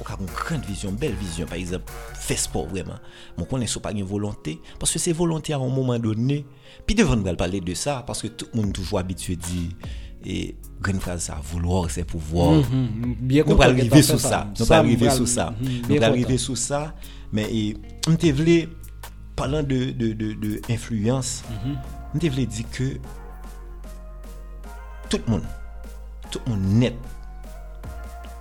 [0.00, 2.94] Ou ka gon grande vision, belle vision, par exemple, fait sport vraiment.
[3.36, 6.46] Mon connaît sous pas une volonté, parce que c'est volonté à un moment donné.
[6.86, 9.76] Puis devant nous parler de ça, parce que tout le monde toujours habitué dit
[10.24, 12.62] et grande phrase ça, vouloir c'est pouvoir.
[13.20, 14.46] bien Nous pas arriver fait ça.
[14.58, 15.54] Nous Ça, pas arriver sur ça.
[15.60, 16.94] Mhm, Nous pas arriver sur ça.
[17.32, 17.74] Mais
[18.08, 18.68] on te voulait,
[19.36, 21.76] parlant de, de, de, de influence, Mhm.
[22.14, 22.96] on te voulait dire que
[25.08, 25.44] tout le monde,
[26.30, 26.94] tout le monde net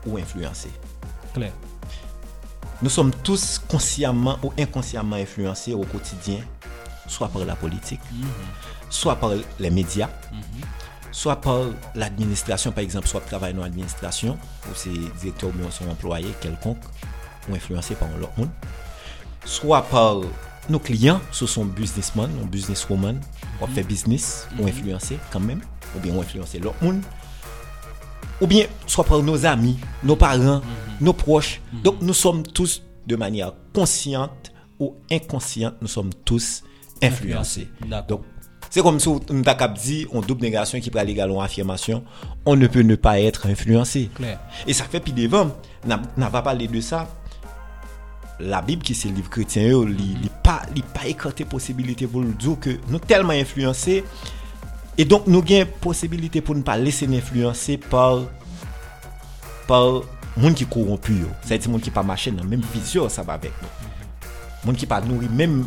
[0.05, 0.69] ou influencé.
[2.81, 6.39] Nous sommes tous consciemment ou inconsciemment influencés au quotidien,
[7.07, 7.99] soit par la politique,
[8.89, 10.09] soit par les médias,
[11.11, 11.61] soit par
[11.95, 14.37] l'administration, par exemple, soit travailler dans l'administration,
[14.69, 14.89] ou c'est
[15.19, 16.81] directeur ou son employé quelconque,
[17.49, 18.49] ou influencé par l'autre monde,
[19.43, 20.17] soit par
[20.69, 23.19] nos clients, ce sont businessmen ou businesswoman,
[23.61, 25.61] ou fait business, ou influencé quand même,
[25.95, 27.01] ou bien ou influencé l'autre monde,
[28.41, 30.61] ou bien soit par nos amis, nos parents,
[31.01, 31.61] nos proches.
[31.83, 36.63] Donc nous sommes tous de manière consciente ou inconsciente, nous sommes tous
[37.01, 37.67] influencés.
[38.07, 38.21] Donc,
[38.69, 42.03] c'est comme si on t'a dit, on double négation qui prend l'égal en affirmation,
[42.45, 44.09] on ne peut ne pas être influencé.
[44.67, 45.51] Et ça fait puis devant,
[45.85, 47.07] n'a n'a pas parlé de ça.
[48.39, 49.69] La Bible qui c'est le livre chrétien,
[50.43, 54.03] pas li pas écarté possibilité pour nous dire que nous tellement influencés
[54.99, 58.25] E donk nou gen posibilite pou nou pa lese n'influense par,
[59.69, 60.01] par
[60.35, 61.29] moun ki korompu yo.
[61.47, 63.93] Sa eti moun ki pa mache nan menm vizyon sa ba vek nou.
[64.65, 65.63] Moun ki pa nouri menm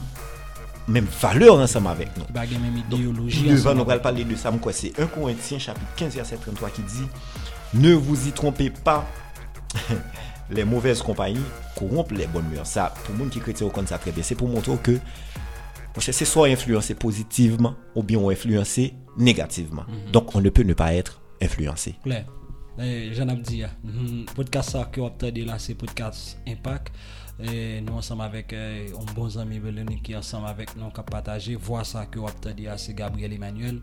[0.92, 2.28] menm valeur ansam avek nou.
[2.36, 3.46] Ba gen menm ideoloji.
[3.48, 6.84] Devan nou pral pale de sa mkwa se 1 Korintien chapit 15 verset 33 ki
[6.92, 7.08] di
[7.72, 9.06] Ne vous y trompe pa
[10.50, 11.40] les mauvaises compagnies
[11.74, 12.66] corrompent les bonnes mœurs.
[12.66, 14.98] Ça, pour moun ki kreti ou kon sa trebe, se pou montre ou ke
[15.92, 19.84] Mwen chè se so a influensè pozitivman ou bi ou influensè négativement.
[20.12, 21.96] Donc, on ne peut ne pas être influencé.
[22.02, 22.26] Claire.
[22.78, 26.92] Eh, J'en ai dit, mhm, podcast ça que vous entendez là, c'est podcast Impact.
[27.42, 31.02] Et nous ensemble avec euh, un bon ami Véronique qui ensemble avec nous qui a
[31.02, 31.54] partagé.
[31.56, 32.26] Voir ça que vous
[32.58, 33.80] là, c'est Gabriel Emmanuel.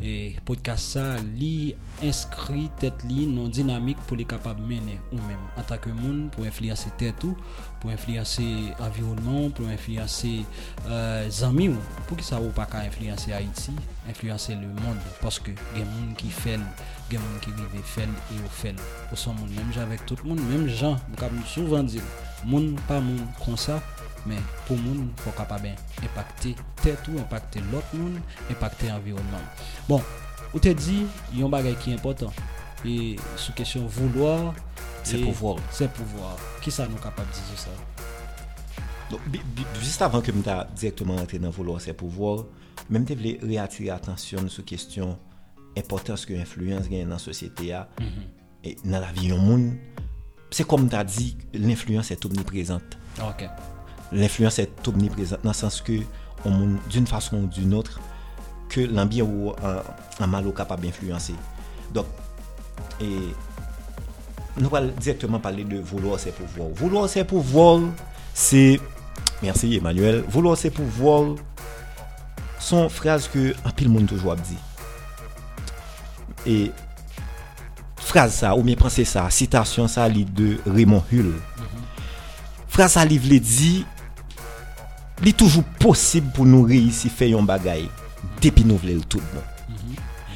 [0.00, 5.16] Et podcast ça, li inscrit tête li non dynamique pour les capables de mener ou
[5.16, 7.36] même en tant que monde pour influencer tête ou
[7.82, 8.46] pou enfliyase
[8.80, 10.44] avyonman, pou enfliyase
[10.86, 13.74] euh, zanmi ou, pou ki sa ou pa ka enfliyase Haiti,
[14.10, 16.62] enfliyase le moun, paske gen moun ki fen,
[17.10, 18.78] gen moun ki vive fen, e ou fen,
[19.10, 22.00] ou son moun, menm jan vek tout moun, menm jan, mou kap moun souvan di,
[22.46, 23.80] moun pa moun konsa,
[24.30, 29.42] men pou moun pou kapab impacte tet ou, impacte lot moun, impacte avyonman.
[29.90, 30.02] Bon,
[30.52, 31.02] ou te di,
[31.34, 32.30] yon bagay ki important,
[32.86, 34.52] e sou kesyon vouloar,
[35.04, 35.58] Se pouvoir.
[35.74, 36.38] Se pouvoir.
[36.62, 37.74] Ki sa nou kapap di sou sa?
[39.82, 42.46] Just avan ke m ta direktman rentre nan voulo se pouvoir,
[42.88, 45.16] men m te vle reatire atensyon sou kestyon
[45.76, 47.84] importans ke influence gen nan sosyete ya,
[48.84, 49.68] nan la vi yon moun.
[50.52, 52.98] Se kom ta di, l'influence et omnipresente.
[53.24, 53.46] Ok.
[54.12, 56.02] L'influence et omnipresente nan sens ke
[56.44, 58.00] on moun d'une fason ou d'une autre
[58.72, 59.82] ke l'ambien ou euh,
[60.20, 61.36] an malo kapap influencer.
[61.92, 62.08] Dok,
[63.00, 63.32] e...
[64.58, 66.68] Nous allons directement parler de vouloir ses pouvoirs.
[66.74, 67.80] Vouloir ses pouvoirs,
[68.34, 68.80] c'est.
[69.42, 70.24] Merci Emmanuel.
[70.28, 71.34] Vouloir ses pouvoirs
[72.58, 74.56] sont phrases que un pile monde toujours dit.
[76.46, 76.70] Et
[77.96, 81.32] phrase ça, ou bien pensez ça, citation ça, li de Raymond Hull.
[82.68, 83.86] Phrase ça, li vle dit,
[85.22, 87.88] li toujours possible pour nous réussir faire un bagay,
[88.40, 89.42] depuis nous voulons le tout bon.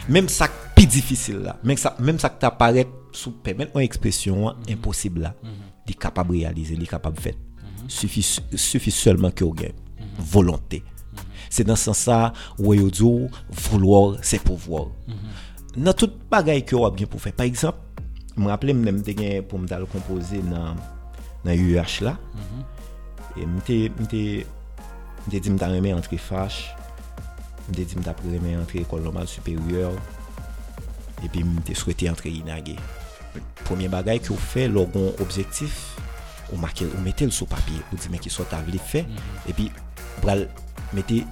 [0.08, 4.46] Même ça plus difficile là, même ça, même ça qui t'apparaît sou permettre une expression
[4.46, 4.54] mhm.
[4.70, 5.50] impossible là, mhm.
[5.86, 7.34] il est capable de réaliser, il est capable de faire.
[7.34, 7.90] Mhm.
[7.90, 9.72] Suffit, suffit seulement que vous gagne
[10.18, 10.82] volonté.
[11.50, 14.88] C'est dans ce sens-là où yo dit vouloir c'est pouvoir.
[15.76, 17.32] Dans tout bagaille que vous bien pour faire.
[17.32, 17.78] Par exemple,
[18.36, 20.74] je me rappelle même de pour me composer dans
[21.44, 22.18] dans UH là.
[23.36, 24.46] Et m'était m'était
[25.26, 26.74] m'était dit m'ta remet entre fâche.
[27.68, 29.92] M'était dit m'ta remet entre école normale supérieure.
[31.24, 32.76] Et puis m'était souhaité entrer inagé.
[33.64, 35.96] Premier bagay ki ou fe logon objektif,
[36.52, 39.16] ou, make, ou mette l sou papye, ou di men ki sou tabli fe, mm
[39.16, 39.50] -hmm.
[39.50, 39.70] epi
[40.22, 40.48] bral
[40.94, 41.24] mette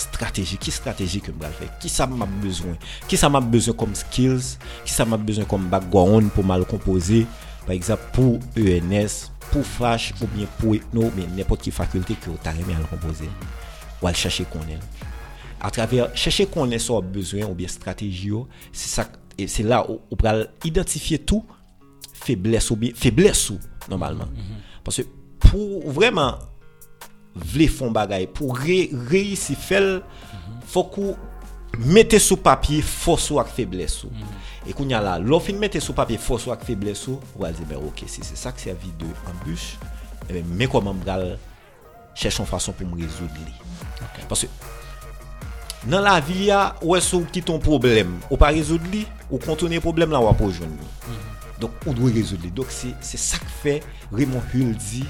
[0.00, 3.74] stratégie, qui stratégie que je vais faire, qui ça m'a besoin, qui ça m'a besoin
[3.74, 7.26] comme skills, qui ça m'a besoin comme background pour mal composer,
[7.66, 12.30] par exemple pour ENS, pour Flash ou bien pour Ethno, mais n'importe quelle faculté que
[12.30, 13.28] vous avez mal composer,
[14.00, 14.78] ou aller chercher qu'on est.
[15.60, 18.32] À travers chercher qu'on est, soit besoin ou bien stratégie,
[18.72, 19.06] c'est ça
[19.38, 21.44] et c'est là où on peut identifier tout
[22.12, 24.28] faiblesse ou bien faiblesse ou normalement.
[24.84, 25.02] Parce que
[25.38, 26.38] pour vraiment
[27.34, 30.02] vle font bagay pour ré, réussir faire
[30.66, 31.16] faut qu'on
[31.78, 34.10] mette sous papier force ou faiblesse ou.
[34.66, 37.42] et qu'on y a là l'offre fin mette sous papier force ou faiblesse ou on
[37.42, 39.76] va dire ben OK si c'est ça que servi de embûche
[40.28, 41.38] eh ben, mais comment bral
[42.14, 43.32] cherche une façon pour me résoudre?
[43.34, 43.52] Li.
[44.28, 44.46] parce que
[45.86, 49.80] dans la vie ya ou est-ce qui ton problème ou pas résoudre li ou contourner
[49.80, 50.72] problème là ou pas joindre
[51.60, 52.50] donc on doit résoudre li.
[52.50, 55.04] donc c'est c'est ça que fait Raymond Hull dit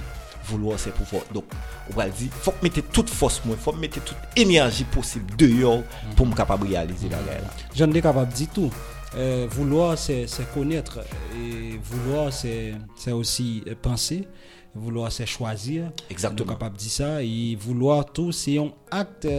[0.44, 1.44] vouloir c'est pouvoir donc
[1.90, 5.82] on va dire faut mettre toute force moi faut mettre toute énergie possible dehors
[6.16, 7.42] pour me capable réaliser la guerre
[7.74, 8.70] J'en ai capable de dire tout.
[9.16, 11.00] Euh, vouloir, c'est connaître.
[11.36, 12.74] Et vouloir, c'est
[13.12, 14.26] aussi euh, penser.
[14.74, 15.90] Vouloir, c'est choisir.
[16.10, 16.52] Exactement.
[16.52, 17.22] Capable de dire ça.
[17.22, 19.32] Et vouloir tout, c'est une akte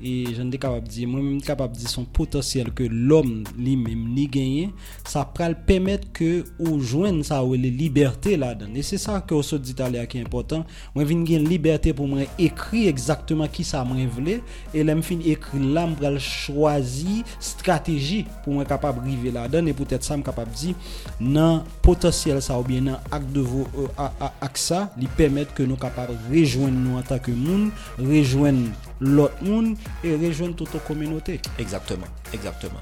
[0.00, 4.06] e jen de kapap di, mwen mwen kapap di son potasyel ke l'om li mem
[4.16, 4.72] li genyen,
[5.08, 8.74] sa pral pemet ke ou jwen sa ou li liberté la dan.
[8.76, 11.94] E se sa ke ou so dit ale a ki important, mwen vin gen liberté
[11.96, 14.38] pou mwen ekri ekzakteman ki sa mwen vle,
[14.72, 19.68] e lem fin ekri la mwen pral chwazi strategi pou mwen kapap rive la dan,
[19.68, 20.74] e pou tèt sa mwen kapap di
[21.22, 24.04] nan potasyel sa ou bien nan akte devo euh,
[24.44, 27.68] ak sa, li pemet ke nou kapap rejwen nou an tak ke moun,
[28.00, 28.68] rejwen
[29.00, 31.40] l'autre monde et rejoindre toute la communauté.
[31.58, 32.80] Exactement, exactement.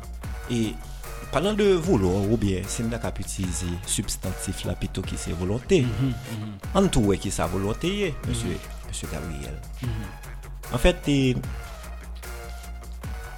[0.51, 0.75] Et
[1.33, 5.83] parlant de vouloir, ou bien c'est une cap utiliser substantif là plutôt qui c'est volonté.
[5.83, 9.55] Mm -hmm, En tout, qui sa volonté, monsieur, mm monsieur Gabriel.
[10.73, 10.97] En fait,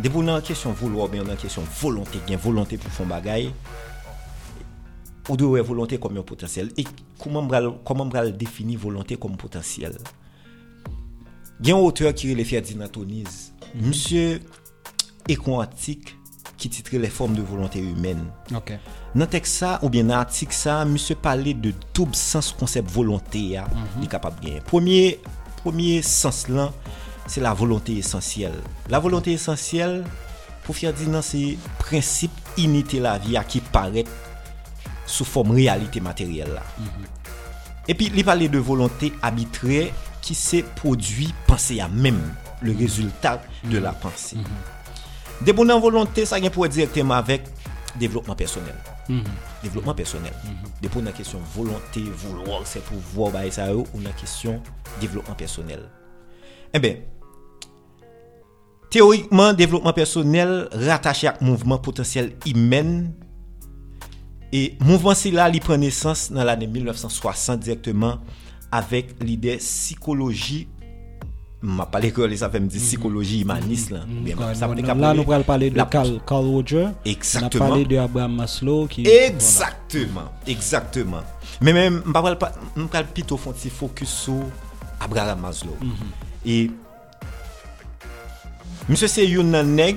[0.01, 3.53] de pour une question vouloir, bien une question volonté, bien volonté pour faire bagaille,
[5.29, 6.73] ou de volonté comme un potentiel.
[6.77, 6.85] Et
[7.19, 7.47] comment
[7.85, 9.99] comment définir volonté comme potentiel?
[11.59, 14.39] Gen oteur ki rele Ferdinand Toniz, msye
[15.31, 16.13] ekon antik
[16.59, 18.29] ki titre Le Forme de Volonté Humaine.
[18.55, 18.79] Okay.
[19.19, 23.43] Nan tek sa, ou bien nan antik sa, msye pale de toub sens konsep volonté
[23.57, 24.01] ya, mm -hmm.
[24.03, 24.63] li kapab gen.
[24.71, 25.19] Premier,
[25.63, 26.71] premier sens lan,
[27.27, 28.55] se la volonté esensyel.
[28.89, 30.05] La volonté esensyel,
[30.65, 34.07] pou Ferdinand, se prinsip inite la vi a ki paret
[35.07, 36.63] sou form realite materyel la.
[36.79, 37.07] Mm -hmm.
[37.89, 39.89] E pi li pale de volonté abitre,
[40.29, 42.21] qui s'est produit pensée à même
[42.61, 44.37] le résultat de la pensée.
[44.37, 45.45] Mm-hmm.
[45.47, 47.45] Des bonnes volontés, ça vient pour être directement avec
[47.99, 48.75] développement personnel.
[49.09, 49.23] Mm-hmm.
[49.63, 50.33] Développement personnel.
[50.45, 50.83] Mm-hmm.
[50.83, 54.61] Des bonnes question volonté, vouloir, c'est pouvoir, bah, ça, euh, ou une question
[55.01, 55.89] développement personnel.
[56.75, 56.97] Eh bien,
[58.91, 63.05] théoriquement, développement personnel rattaché à mouvement potentiel humain
[64.53, 68.23] E mouvman si la li pren nesans nan l ane 1960 direktman
[68.71, 70.69] avec l'idée psychologie.
[71.61, 74.01] M'a pas l'école ça fait me dire psychologie humaniste là.
[74.07, 76.87] Bien ça là nous allons parler de Carl, Carl Roger.
[77.05, 77.65] Exactement.
[77.65, 80.31] on parler de Abraham Maslow qui exactement.
[80.47, 81.23] Exactement.
[81.61, 84.35] Mais même on parle pas on parle plutôt font focus sur
[85.01, 85.77] Abraham Maslow.
[85.81, 85.91] Mhm.
[86.47, 86.71] et
[88.89, 89.97] monsieur c'est un nèg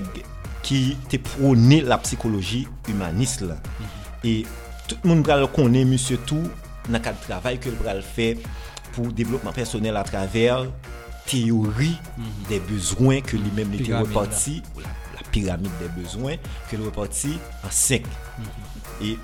[0.63, 3.53] qui te prôné la psychologie humaniste là.
[3.55, 3.85] Mhm.
[4.23, 4.45] et
[4.87, 6.41] tout le monde connaît monsieur tout
[6.89, 8.33] nan kat travay ke l pral fè
[8.91, 10.67] pou devlopman personel a traver
[11.29, 12.49] teori mm -hmm.
[12.49, 15.81] de bezwen ke li menm li te reparti, la, la piramide mhm.
[15.81, 16.37] de bezwen,
[16.69, 18.05] ke li reparti an 5.
[18.05, 18.71] Mm -hmm.
[19.01, 19.17] E,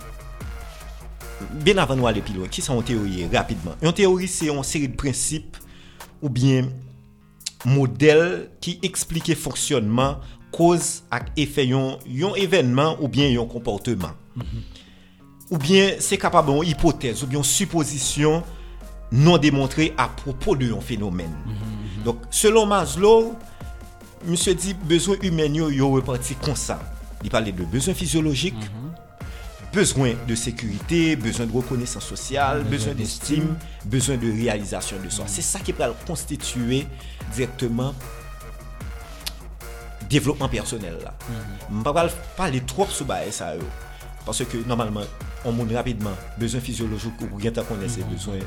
[1.65, 3.76] ben avan nou ale pilon, ki sa yon teori rapidman?
[3.82, 5.58] Yon teori se yon seri de prinsip
[6.22, 6.72] ou bien
[7.65, 10.17] model ki eksplike fonksyonman,
[10.52, 14.15] koz ak efe yon, yon evenman ou bien yon komporteman.
[14.36, 14.87] Mm -hmm.
[15.49, 18.43] ou bien c'est capable une hypothèse ou bien une supposition
[19.12, 21.31] non démontrée à propos d'un phénomène.
[21.45, 22.03] Mm -hmm.
[22.03, 23.36] Donc, selon Maslow,
[24.25, 26.79] monsieur dit besoin humain yo reparti comme ça.
[27.23, 29.73] Il parlait de besoins physiologiques, mm -hmm.
[29.73, 33.55] besoin de sécurité, besoin de reconnaissance sociale, besoin d'estime,
[33.86, 35.25] besoin de réalisation de soi.
[35.27, 36.86] C'est ça qui peut constituer
[37.33, 37.93] directement
[40.10, 41.13] développement personnel là.
[41.29, 41.36] Mhm.
[41.69, 43.53] Je ne vais pas parler trop sur ça.
[44.27, 45.05] Parce que normalement,
[45.45, 46.11] on monte rapidement.
[46.37, 48.09] Besoin physiologique ou rien qu'on ait ses mhm.
[48.11, 48.39] besoins.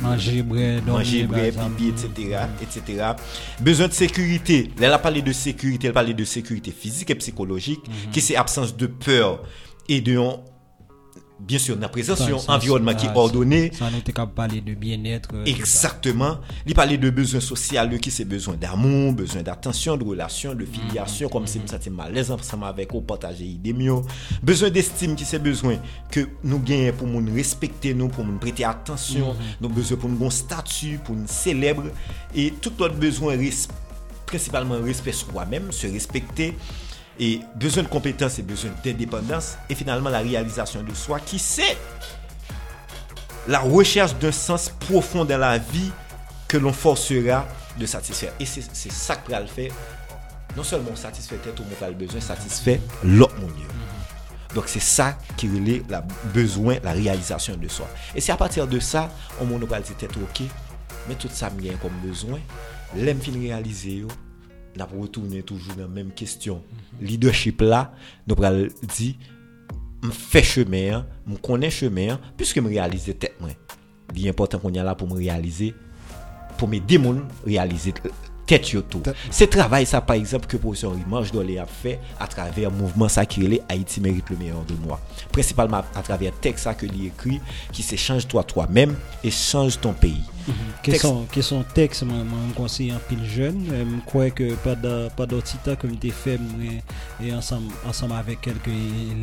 [0.00, 0.80] Manger, bré,
[1.52, 3.04] pipi, etc., etc.
[3.60, 4.70] Besoin de sécurité.
[4.80, 8.12] Elle a parlé de sécurité, elle a parlé de sécurité physique et psychologique, mhm.
[8.12, 9.42] qui c'est absence de peur
[9.90, 10.18] et de
[11.46, 13.70] bien sûr, dans la présence, un environnement qui est ordonné.
[13.72, 15.30] Ça n'était qu'à parler de bien-être.
[15.34, 16.38] Euh, Exactement.
[16.66, 21.28] Il parlait de besoins sociaux, qui c'est besoin d'amour, besoin d'attention, de relation, de filiation,
[21.28, 23.74] comme si ça mal malaise ensemble avec vous, partager idées
[24.42, 25.76] Besoin d'estime, qui c'est besoin
[26.10, 29.56] que nous gagnons pour nous respecter, nous, pour nous prêter attention, mm-hmm.
[29.60, 31.84] nous besoin pour nous statut, pour nous célèbre,
[32.34, 33.36] et tout autre besoin,
[34.26, 36.54] principalement respect soi-même, se respecter.
[37.18, 39.56] Et besoin de compétences et besoin d'indépendance.
[39.68, 41.76] Et finalement, la réalisation de soi qui c'est
[43.46, 45.90] la recherche d'un sens profond dans la vie
[46.48, 47.46] que l'on forcera
[47.78, 48.32] de satisfaire.
[48.40, 49.72] Et c'est ça que le faire.
[50.56, 53.66] Non seulement satisfaire tête ou pas le besoin, satisfaire l'autre mon Dieu.
[54.54, 57.88] Donc c'est ça qui relie la besoin, la réalisation de soi.
[58.14, 60.46] Et c'est à partir de ça, on monopole tête ok,
[61.08, 62.38] mais tout ça mien comme besoin,
[62.94, 64.04] l'aime fin réaliser
[64.76, 66.62] n'a retourné toujours dans la même question.
[67.00, 67.92] Leadership là,
[68.26, 69.14] nous allons dire,
[70.02, 73.36] je fais chemin, je connais chemin, puisque je réalise tête.
[74.14, 75.74] Il est important qu'on y a là pour me réaliser,
[76.58, 77.94] pour m'aider à réaliser
[78.46, 79.02] tête yo tout.
[79.30, 83.24] C'est travail ça par exemple que professeur Rimange Dolé a fait à travers mouvement ça
[83.24, 85.00] qui est Haïti mérite le meilleur de moi.
[85.32, 87.40] Principalement à travers texte ça que lui écrit
[87.72, 90.22] qui c'est change toi toi-même et change ton pays.
[90.82, 94.74] Quels sont quels sont textes moi me conseille en pile jeune, je crois que pas
[94.74, 96.38] de pas d'autre temps comme t'ai fait
[97.22, 98.68] et ensemble ensemble avec quelques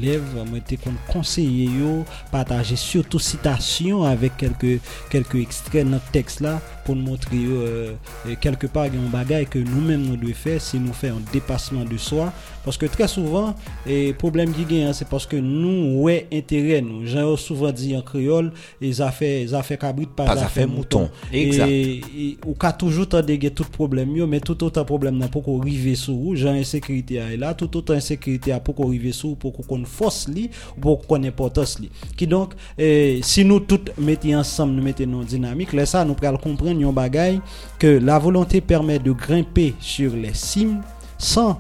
[0.01, 6.59] élèves, moi été conseiller yo partager surtout citation avec quelques quelques extraits dans texte là
[6.86, 7.93] pour nous montrer euh,
[8.39, 11.17] quelque part il y a un bagage que nous-mêmes nous devons faire si nous faisons
[11.17, 12.34] un dépassement de soi.
[12.63, 13.55] Parce que très souvent
[13.86, 17.05] le problème qui gagne c'est parce que nous ouais intérêt nous.
[17.05, 22.38] J'ai souvent dit en créole les affaires les affaires cabrit pas, pas affaires mouton et,
[22.45, 26.36] ou qu'a toujours de tout problème mais tout autant problème n'a pour qu'on arrive sur
[26.36, 30.82] j'ai insécurité là tout autant insécurité pour qu'on arrive sur pour qu'on force li ou
[30.82, 31.89] pour qu'on importance li.
[32.16, 36.38] Qui donc si nous tous mettons ensemble nous mettons nos dynamiques là ça nous pourrons
[36.38, 37.39] comprendre un bagage
[37.80, 40.82] que la volonté permet de grimper sur les cimes
[41.18, 41.59] sans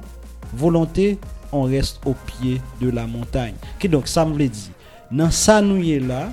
[0.53, 1.17] volonté
[1.51, 3.55] on reste au pied de la montagne.
[3.79, 4.71] Qui donc ça me dit.
[5.11, 6.29] Dans ça nous est là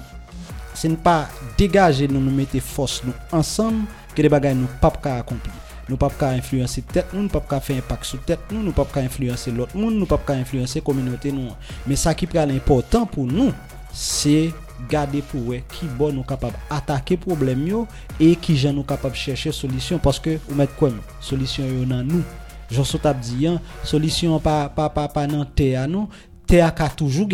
[0.78, 4.92] ce n'est pas dégager nous nous mettre force nous ensemble que les bagages nous pas
[5.04, 5.52] accomplir
[5.88, 9.50] nous pas influencer tête nous nous pas faire impact sur tête nous nous pas influencer
[9.50, 11.48] l'autre monde nous pas influencer communauté nous.
[11.86, 13.52] Mais ça qui est important pour nous
[13.92, 14.52] c'est
[14.88, 17.88] garder pour ouais qui nous capable attaquer problème yo
[18.20, 19.98] et qui nous capable chercher solution.
[19.98, 22.22] Parce que ou mettre quoi solution yo dans nous.
[22.70, 26.08] Je suis dit hein, solution pas pas dans nous.
[26.46, 27.28] Terre a toujours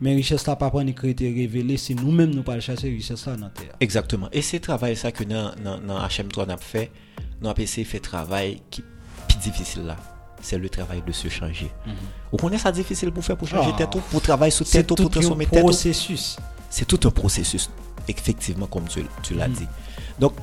[0.00, 3.24] Men riches la pa pa ni krete revele se nou menm nou pa chase riches
[3.28, 3.70] la nan ter.
[3.84, 4.28] Exactement.
[4.32, 6.88] E se travay sa ke nan, nan, nan HM3 nap fe,
[7.40, 8.84] nan ap ese fe travay ki
[9.26, 9.96] pi difisil la.
[10.44, 11.70] Se le travay de se chanje.
[11.86, 12.12] Mm -hmm.
[12.32, 15.08] Ou konen sa difisil pou fe pou chanje ah, teto, pou travay sou teto, pou
[15.08, 15.56] transforme teto.
[15.56, 16.36] Se tout un prosesus.
[16.70, 17.70] Se tout un prosesus.
[18.06, 19.40] Efektivman kom tu, tu mhm.
[19.40, 19.58] la mm -hmm.
[19.58, 19.66] di.
[20.18, 20.34] Donk,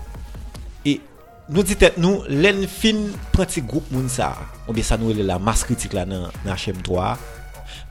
[0.86, 0.99] e...
[1.51, 3.01] Nou dit et nou, len fin
[3.34, 4.30] pranti group moun sa,
[4.64, 7.18] oube sa nou ele la mas kritik la nan, nan HM3,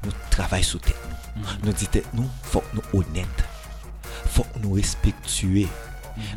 [0.06, 1.21] nou travay sou tet nou.
[1.62, 3.46] Nou di tet nou, fòk nou onèd.
[4.34, 5.66] Fòk nou respektue.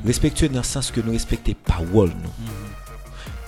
[0.06, 2.34] Respektue nan sens ke nou respekte pawol nou.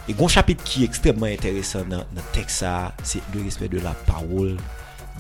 [0.08, 3.92] E gon chapit ki ekstremman enteresan nan, nan tek sa, se de respect de la
[4.08, 4.54] pawol,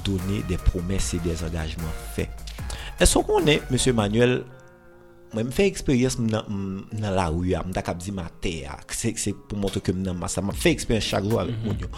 [0.07, 2.27] donè de promès se de zangajman fè.
[2.97, 3.79] E so konè, M.
[3.97, 4.37] Manuel,
[5.33, 8.61] mwen m fè eksperyens m nan la ou ya, m tak ap di ma te
[8.63, 11.83] ya, se pou montre ke m nan masa, m fè eksperyens chak jou avè moun
[11.83, 11.91] yo.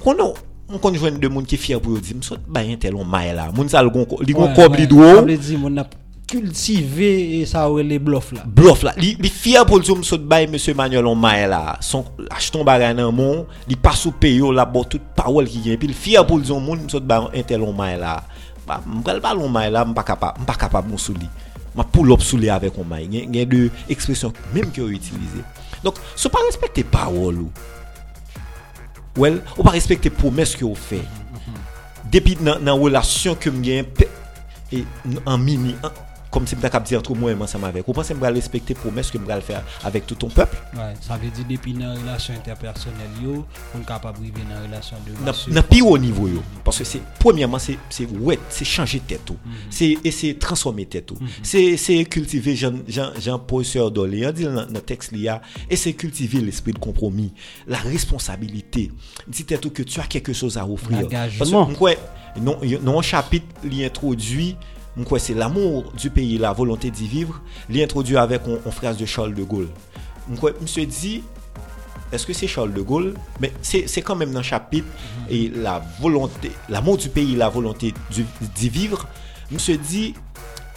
[0.00, 2.94] Konè ou, on conjoint de monde qui fier pour dire me saute ba un tel
[2.94, 5.86] on maille là moun ça li gon cob li dro dit mon a
[6.26, 8.42] cultivé ça les bluff là.
[8.46, 12.04] Bluff là li, fier pour dire me saute ba monsieur Manuel on maille là son
[12.30, 15.92] acheton bagay nan mon li pas sous payo la bon toute parole qui vient puis
[15.92, 18.22] fier pour dire monde me saute ba un tel on maille là
[18.66, 21.28] bah m'pral pas on maille là m'pas capable m'pas capable mon sous li.
[21.74, 25.40] M'a pull up sous li avec on maille gain de expression même que utilisé
[25.82, 27.50] donc so pas respecter parole ou
[29.16, 29.22] ou.
[29.22, 31.02] Well, ou pa respekte promes ki yo fe.
[32.12, 33.88] Depi nan relasyon ke mgen,
[34.72, 35.74] en mini,
[36.32, 37.86] comme si je suis dire entre moi et ensemble avec.
[37.86, 40.56] Vous pensez que je vais respecter promesse que je vais faire avec tout ton peuple
[40.74, 43.44] ouais, Ça veut dire depuis dans relation interpersonnelle, yo,
[43.76, 46.28] on est capable de vivre dans une relation de Dans le plus haut niveau.
[46.28, 46.42] Yo.
[46.64, 47.76] Parce que c'est, premièrement, c'est,
[48.18, 49.30] ouais, c'est changer tête.
[49.30, 49.70] Mm -hmm.
[49.70, 51.10] c'est, et c'est transformer tête.
[51.12, 51.76] Mm -hmm.
[51.76, 55.12] c'est, cultiver, Jean, Jean, Jean Paul Dolé, dit dans le texte,
[55.70, 57.32] et c'est cultiver l'esprit de compromis,
[57.66, 58.90] la responsabilité.
[59.28, 61.06] Dit tête que tu as quelque chose à offrir.
[61.38, 61.98] Parce que, ouais,
[62.40, 64.56] non, non, chapitre, il introduit
[65.18, 69.42] c'est l'amour du pays, la volonté d'y vivre, l'introduit avec une phrase de Charles de
[69.42, 69.68] Gaulle.
[70.60, 71.22] Monsieur dit,
[72.12, 73.14] est-ce que c'est Charles de Gaulle?
[73.40, 75.26] Mais c'est quand même dans le chapitre, mhm.
[75.30, 77.94] et la volonté, l'amour du pays, la volonté
[78.54, 79.08] d'y vivre.
[79.50, 80.14] Monsieur dit,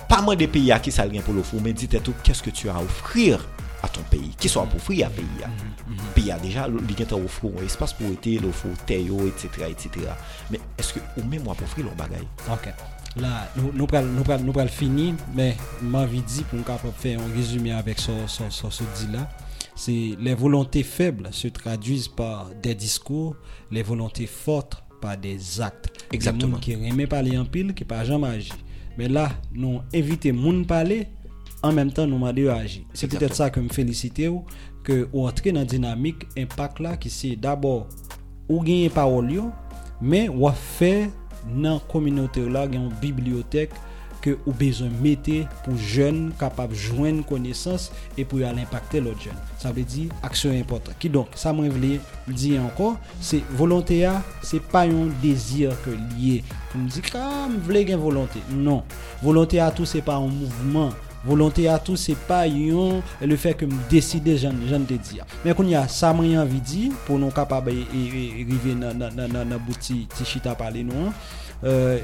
[0.08, 2.42] pas moins des pays à qui ça rien pour le fou, mais dites tout, qu'est-ce
[2.44, 3.46] que tu as à offrir
[3.84, 4.32] à ton pays?
[4.40, 6.06] Qui soit pour offrir à pays Le mhm, mhm.
[6.16, 10.08] pays a déjà, il a offrir un espace pour être, l'offre terre, etc., etc.
[10.52, 12.28] Mais est-ce que, ou même moi, pour offrir le bagaille?
[12.50, 12.70] Ok.
[13.18, 17.72] Là, nous nous nous nous le finir, mais m'envie dit pour nous faire un résumé
[17.72, 19.30] avec ce ce ce, dit là.
[19.76, 23.36] C'est les volontés faibles se traduisent par des discours,
[23.72, 25.90] les volontés fortes par des actes.
[26.12, 26.58] Exactement.
[26.58, 28.54] Qui aiment parler en pile, qui pas jamais agi.
[28.98, 31.08] Mais là, nous éviter moun parler
[31.62, 32.84] en même temps nous demander agir.
[32.94, 34.32] C'est peut-être ça que me féliciter
[34.84, 37.88] que ou entrer dans dynamique impact là qui c'est d'abord
[38.48, 39.32] ou gagner parole
[40.02, 41.10] mais ou faire
[41.48, 41.82] nan
[42.52, 43.74] la gen yon bibliotek
[44.26, 49.38] ke ou bezon mette pou jen kapap jwen konesans e pou yon impacte lot jen.
[49.62, 50.98] Sa ve di aksyon impotant.
[51.02, 51.96] Ki donk, sa mwen vle
[52.32, 56.42] di ankon, se volonte ya, se pa yon dezir ke liye.
[56.72, 58.42] Pou mwen di, ka, mwen vle gen volonte.
[58.54, 58.82] Non.
[59.22, 61.06] Volonte ya tou se pa yon mouvment.
[61.26, 65.26] volonté à tout c'est pas yon, le fait que me décider j'en j'en te dire
[65.44, 69.50] mais qu'on y a ça m'a envie dit pour nous capable arriver dans dans dans
[69.50, 71.12] dans boutique tichita parler nous
[71.64, 72.00] euh,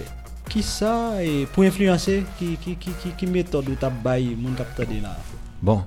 [0.49, 4.51] qui ça et pour influencer qui qui qui qui, qui méthode ou t'a bail mon
[4.53, 5.15] capteur là?
[5.61, 5.83] Bon.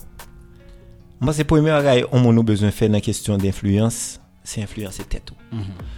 [1.21, 1.73] Moi c'est premier
[2.13, 4.21] on a besoin de faire la question d'influence.
[4.47, 5.31] C'est influencer tête.
[5.31, 5.57] ou.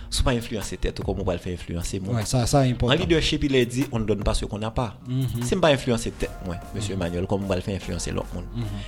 [0.08, 2.64] Si pas influencer tête, ou, comment on va le faire influencer moi ouais ça ça
[2.64, 4.96] est En important leadership, il a dit, on ne donne pas ce qu'on n'a pas.
[5.42, 8.44] C'est pas influencer tête, moi, monsieur Emmanuel, comme on va le faire influencer l'autre monde.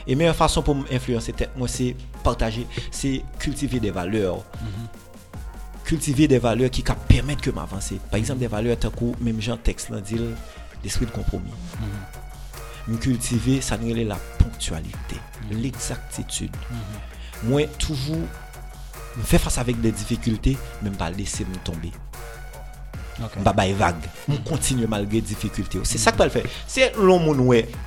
[0.06, 4.44] Et meilleure façon pour influencer tête, moi, c'est partager, c'est cultiver des valeurs.
[5.84, 7.98] Cultiver des valeurs qui permettent que m'avancer.
[8.10, 10.16] Par exemple, des valeurs tant que même Jean texte là dit
[10.84, 11.50] l'esprit de compromis.
[12.86, 15.16] Me cultiver, ça nous est la ponctualité,
[15.50, 16.54] l'exactitude.
[17.42, 18.16] Moi, toujours,
[19.18, 21.92] me faire face avec des difficultés, même pas laisser me tomber.
[23.22, 23.96] OK Pas bail vague.
[24.28, 25.78] On continue malgré difficultés.
[25.82, 26.44] C'est ça que le faire.
[26.66, 27.34] C'est l'homme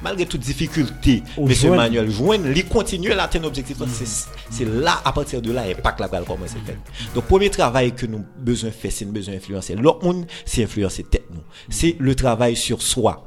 [0.02, 1.76] malgré toute difficulté, joindre.
[1.78, 3.78] Manuel joindre, il continue à atteindre l'objectif.
[3.88, 6.78] C'est c'est là à partir de là impact la va commencer à faire.
[7.16, 11.04] Donc premier travail que nous besoin faire, c'est nous besoin influencer l'autre monde, c'est influencer
[11.04, 11.42] tête nous.
[11.70, 13.24] C'est le travail sur soi.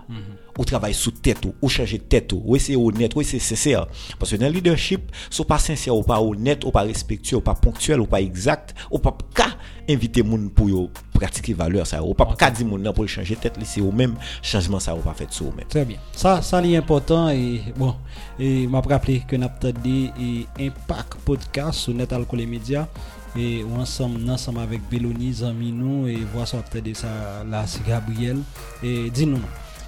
[0.57, 3.87] Ou travail sous tête ou, ou changer tête ou, ou essayer honnête, ou essayer sincère.
[4.19, 7.41] Parce que dans le leadership, si pas sincère ou pas honnête, ou pas respectueux, ou
[7.41, 9.47] pas ponctuel, ou pas exact, ou pas ka
[9.89, 13.59] inviter moun pour yo pratiquer valeur ça, ou pas ka dire moun pour changer tête,
[13.65, 15.67] c'est au même changement ça ou pas fait sur même.
[15.69, 15.99] Très bien.
[16.13, 17.95] Ça, ça c'est important et bon,
[18.39, 22.89] et m'a rappelé que nous avons et Impact Podcast sur Net Alcool et Média
[23.37, 27.85] et ou ensemble, ensemble avec Béloni, Zami nous et voir ça peut-être ça là c'est
[27.85, 28.39] Gabriel
[28.83, 29.41] et dis-nous.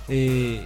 [0.09, 0.61] E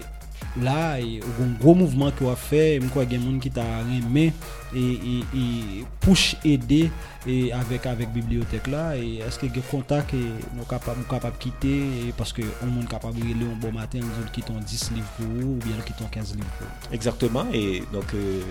[0.58, 4.30] la, e, yon gro mouvman ki wap fe, mwen kwa gen moun ki ta reme,
[4.74, 6.82] e, e, e pouche ede
[7.24, 10.22] e, avek, avek bibliotek la, e eske gen kontak e
[10.56, 11.76] nou kapap, nou kapap kite,
[12.08, 15.28] e paske yon moun kapap rile yon bon maten, yon zon kiton 10 liv pou
[15.28, 16.92] ou, ou bien kiton 15 liv pou ou.
[16.96, 18.42] Exactement, e donc euh,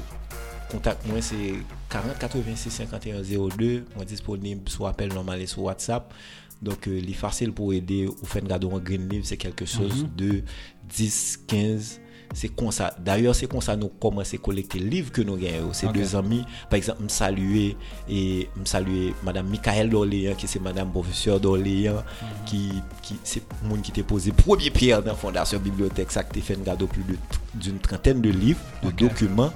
[0.71, 1.57] kontak mwen se
[1.91, 6.99] 40 86 51 02, mwen disponib sou apel normal e sou WhatsApp, e Donc, euh,
[6.99, 10.43] les facile pour aider ou faire un cadeau en green livre, c'est quelque chose de
[10.89, 12.01] 10, 15.
[12.33, 12.93] C'est comme ça.
[12.99, 15.73] D'ailleurs, c'est comme ça nous commençons à collecter les livres que nous gagnons.
[15.73, 16.43] C'est deux amis.
[16.69, 17.75] Par exemple, me saluer
[18.07, 22.03] et me saluer Madame Michael Dorléan, qui c'est Madame professeur Dorléan,
[22.45, 22.71] qui,
[23.01, 26.53] qui c'est monde qui t'a posé premier pierre dans la Fondation Bibliothèque, ça qui fait
[26.55, 27.17] un cadeau plus de-
[27.55, 29.51] d'une trentaine de livres, de documents.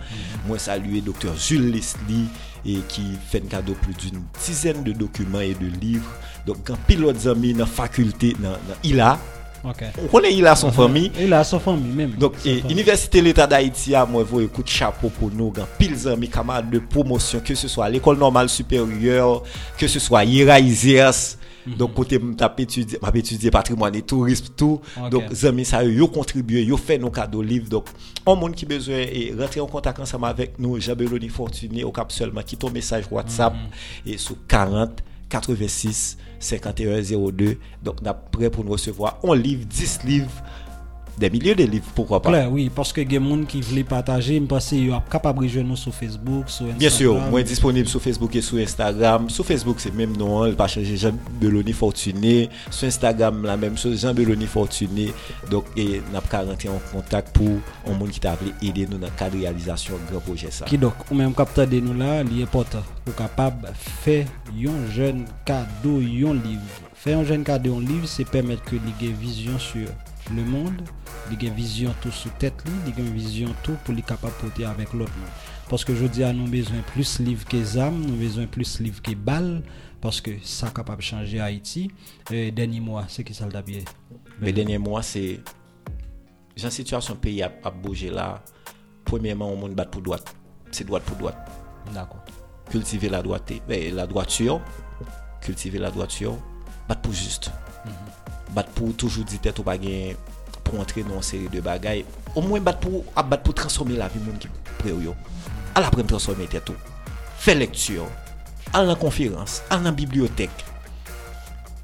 [0.48, 1.36] Moi, saluer Dr.
[1.38, 2.26] Jules Leslie
[2.66, 6.10] et qui fait un cadeau plus d'une dizaine de documents et de livres.
[6.48, 9.20] Donc, quand pilote amis dans la faculté, dans, dans ILA,
[9.64, 9.84] OK.
[10.04, 11.12] on connaît ILA son famille.
[11.18, 12.12] Et là sa famille même.
[12.12, 12.74] Donc, Sa et, famille.
[12.74, 16.80] Université l'État d'Haïti, a, moi, vous écoute chapeau pour nous, grand pile amis, camarades de
[16.80, 19.44] promotion, que ce soit à l'école normale supérieure,
[19.78, 21.38] que ce soit à IRA, ISEAS.
[21.66, 22.20] Donc, côté,
[22.58, 24.82] étudié, étudié patrimoine et tourisme, tout.
[25.02, 25.10] Ok.
[25.10, 27.70] Donc, amis, ça, yo contribué, yo fait nos cadeaux livres.
[27.70, 27.86] Donc,
[28.28, 32.12] un monde qui besoin et rentrer en contact ensemble avec nous, Jabeloni Fortuné, au cap
[32.12, 33.54] seulement, qui ton message WhatsApp,
[34.06, 37.58] et sur 40 86 51 02.
[37.84, 40.44] Donc, on est prêt pour nous recevoir un livre, 10 livres,
[41.18, 42.30] des milliers de livres, pourquoi pas?
[42.30, 44.90] Claire, oui, parce que il y a des gens qui veulent partager, je pense qu'ils
[44.90, 46.80] sont capables de rejoindre nous sur Facebook, sur Instagram.
[46.80, 49.30] Bien sûr, moi disponible sur Facebook et sur Instagram.
[49.30, 52.50] Sur Facebook, c'est même nom, il pas changer Jean Beloni Fortuné.
[52.70, 55.14] Sur Instagram, la même chose, Jean Beloni Fortuné.
[55.50, 58.98] Donc, et n'a pas rentrer en contact pour un monde qui t'a appelé aider nous
[58.98, 60.66] dans le cadre de réalisation de grand projet ça.
[60.66, 64.92] Qui donc, ou même capteur de nous là, il est important pour capable faire un
[64.92, 66.62] jeune cadeau, un livre.
[66.96, 69.88] Faire un jeune cadeau, un livre, c'est permettre que une vision sur
[70.34, 70.82] le monde,
[71.32, 74.04] il ait une vision tout sous tête, lui, il ait une vision tout pour lui
[74.04, 75.12] capable de porter avec l'autre.
[75.70, 79.02] Parce que je dis à nous besoin plus livre que âmes, nous besoin plus livre
[79.02, 79.64] que balles,
[80.02, 81.90] parce que ça capable de changer Haïti.
[82.30, 83.80] Et dernier mois, c'est qui ça le bien.
[84.42, 85.40] Les derniers mois, c'est.
[86.56, 88.44] J'ai situation pays a, a bougé là.
[89.06, 90.36] Premièrement, on monde bat pour droite.
[90.72, 91.38] C'est droite pour droite.
[91.94, 92.24] D'accord.
[92.70, 94.62] cultiver la droiture, ben, la droiture,
[95.42, 96.38] cultiver la droiture,
[96.88, 97.52] battre pour juste.
[98.56, 99.78] Battre pour toujours dire tête ou pas
[100.66, 102.04] pou antre nou an seri de bagay,
[102.34, 105.16] ou mwen bat pou, ap bat pou transforme la vi moun ki pre yo.
[105.78, 106.78] Al apren transforme te tou.
[107.44, 108.08] Fè lektur,
[108.74, 110.52] al nan konferans, al nan bibliotek,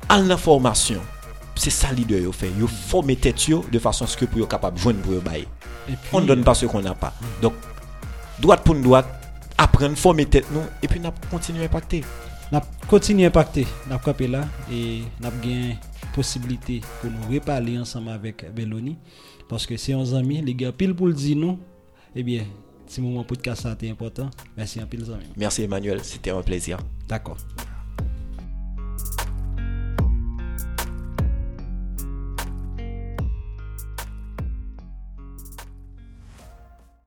[0.10, 1.02] al nan formasyon.
[1.60, 2.48] Se sa lider yo fè.
[2.56, 5.48] Yo forme te tou de fason skè pou yo kapab jwen pou yo baye.
[6.14, 7.14] On donne pas ce qu'on n'a pas.
[7.20, 7.42] Hmm.
[7.42, 7.54] Donc,
[8.40, 9.08] droite pour droite,
[9.58, 12.04] apprendre, former tête nous, et puis on continue à impacter.
[12.52, 13.68] On continue à impacter.
[13.90, 15.78] On a là et on a gagné
[16.20, 18.98] possibilité pour nous reparler ensemble avec Belloni
[19.48, 21.58] parce que c'est un ami, les gars pile pour le dire nous,
[22.14, 22.44] eh bien,
[22.88, 25.32] si moment podcast ça était important, merci un pile amis.
[25.38, 26.78] Merci Emmanuel, c'était un plaisir.
[27.08, 27.38] D'accord.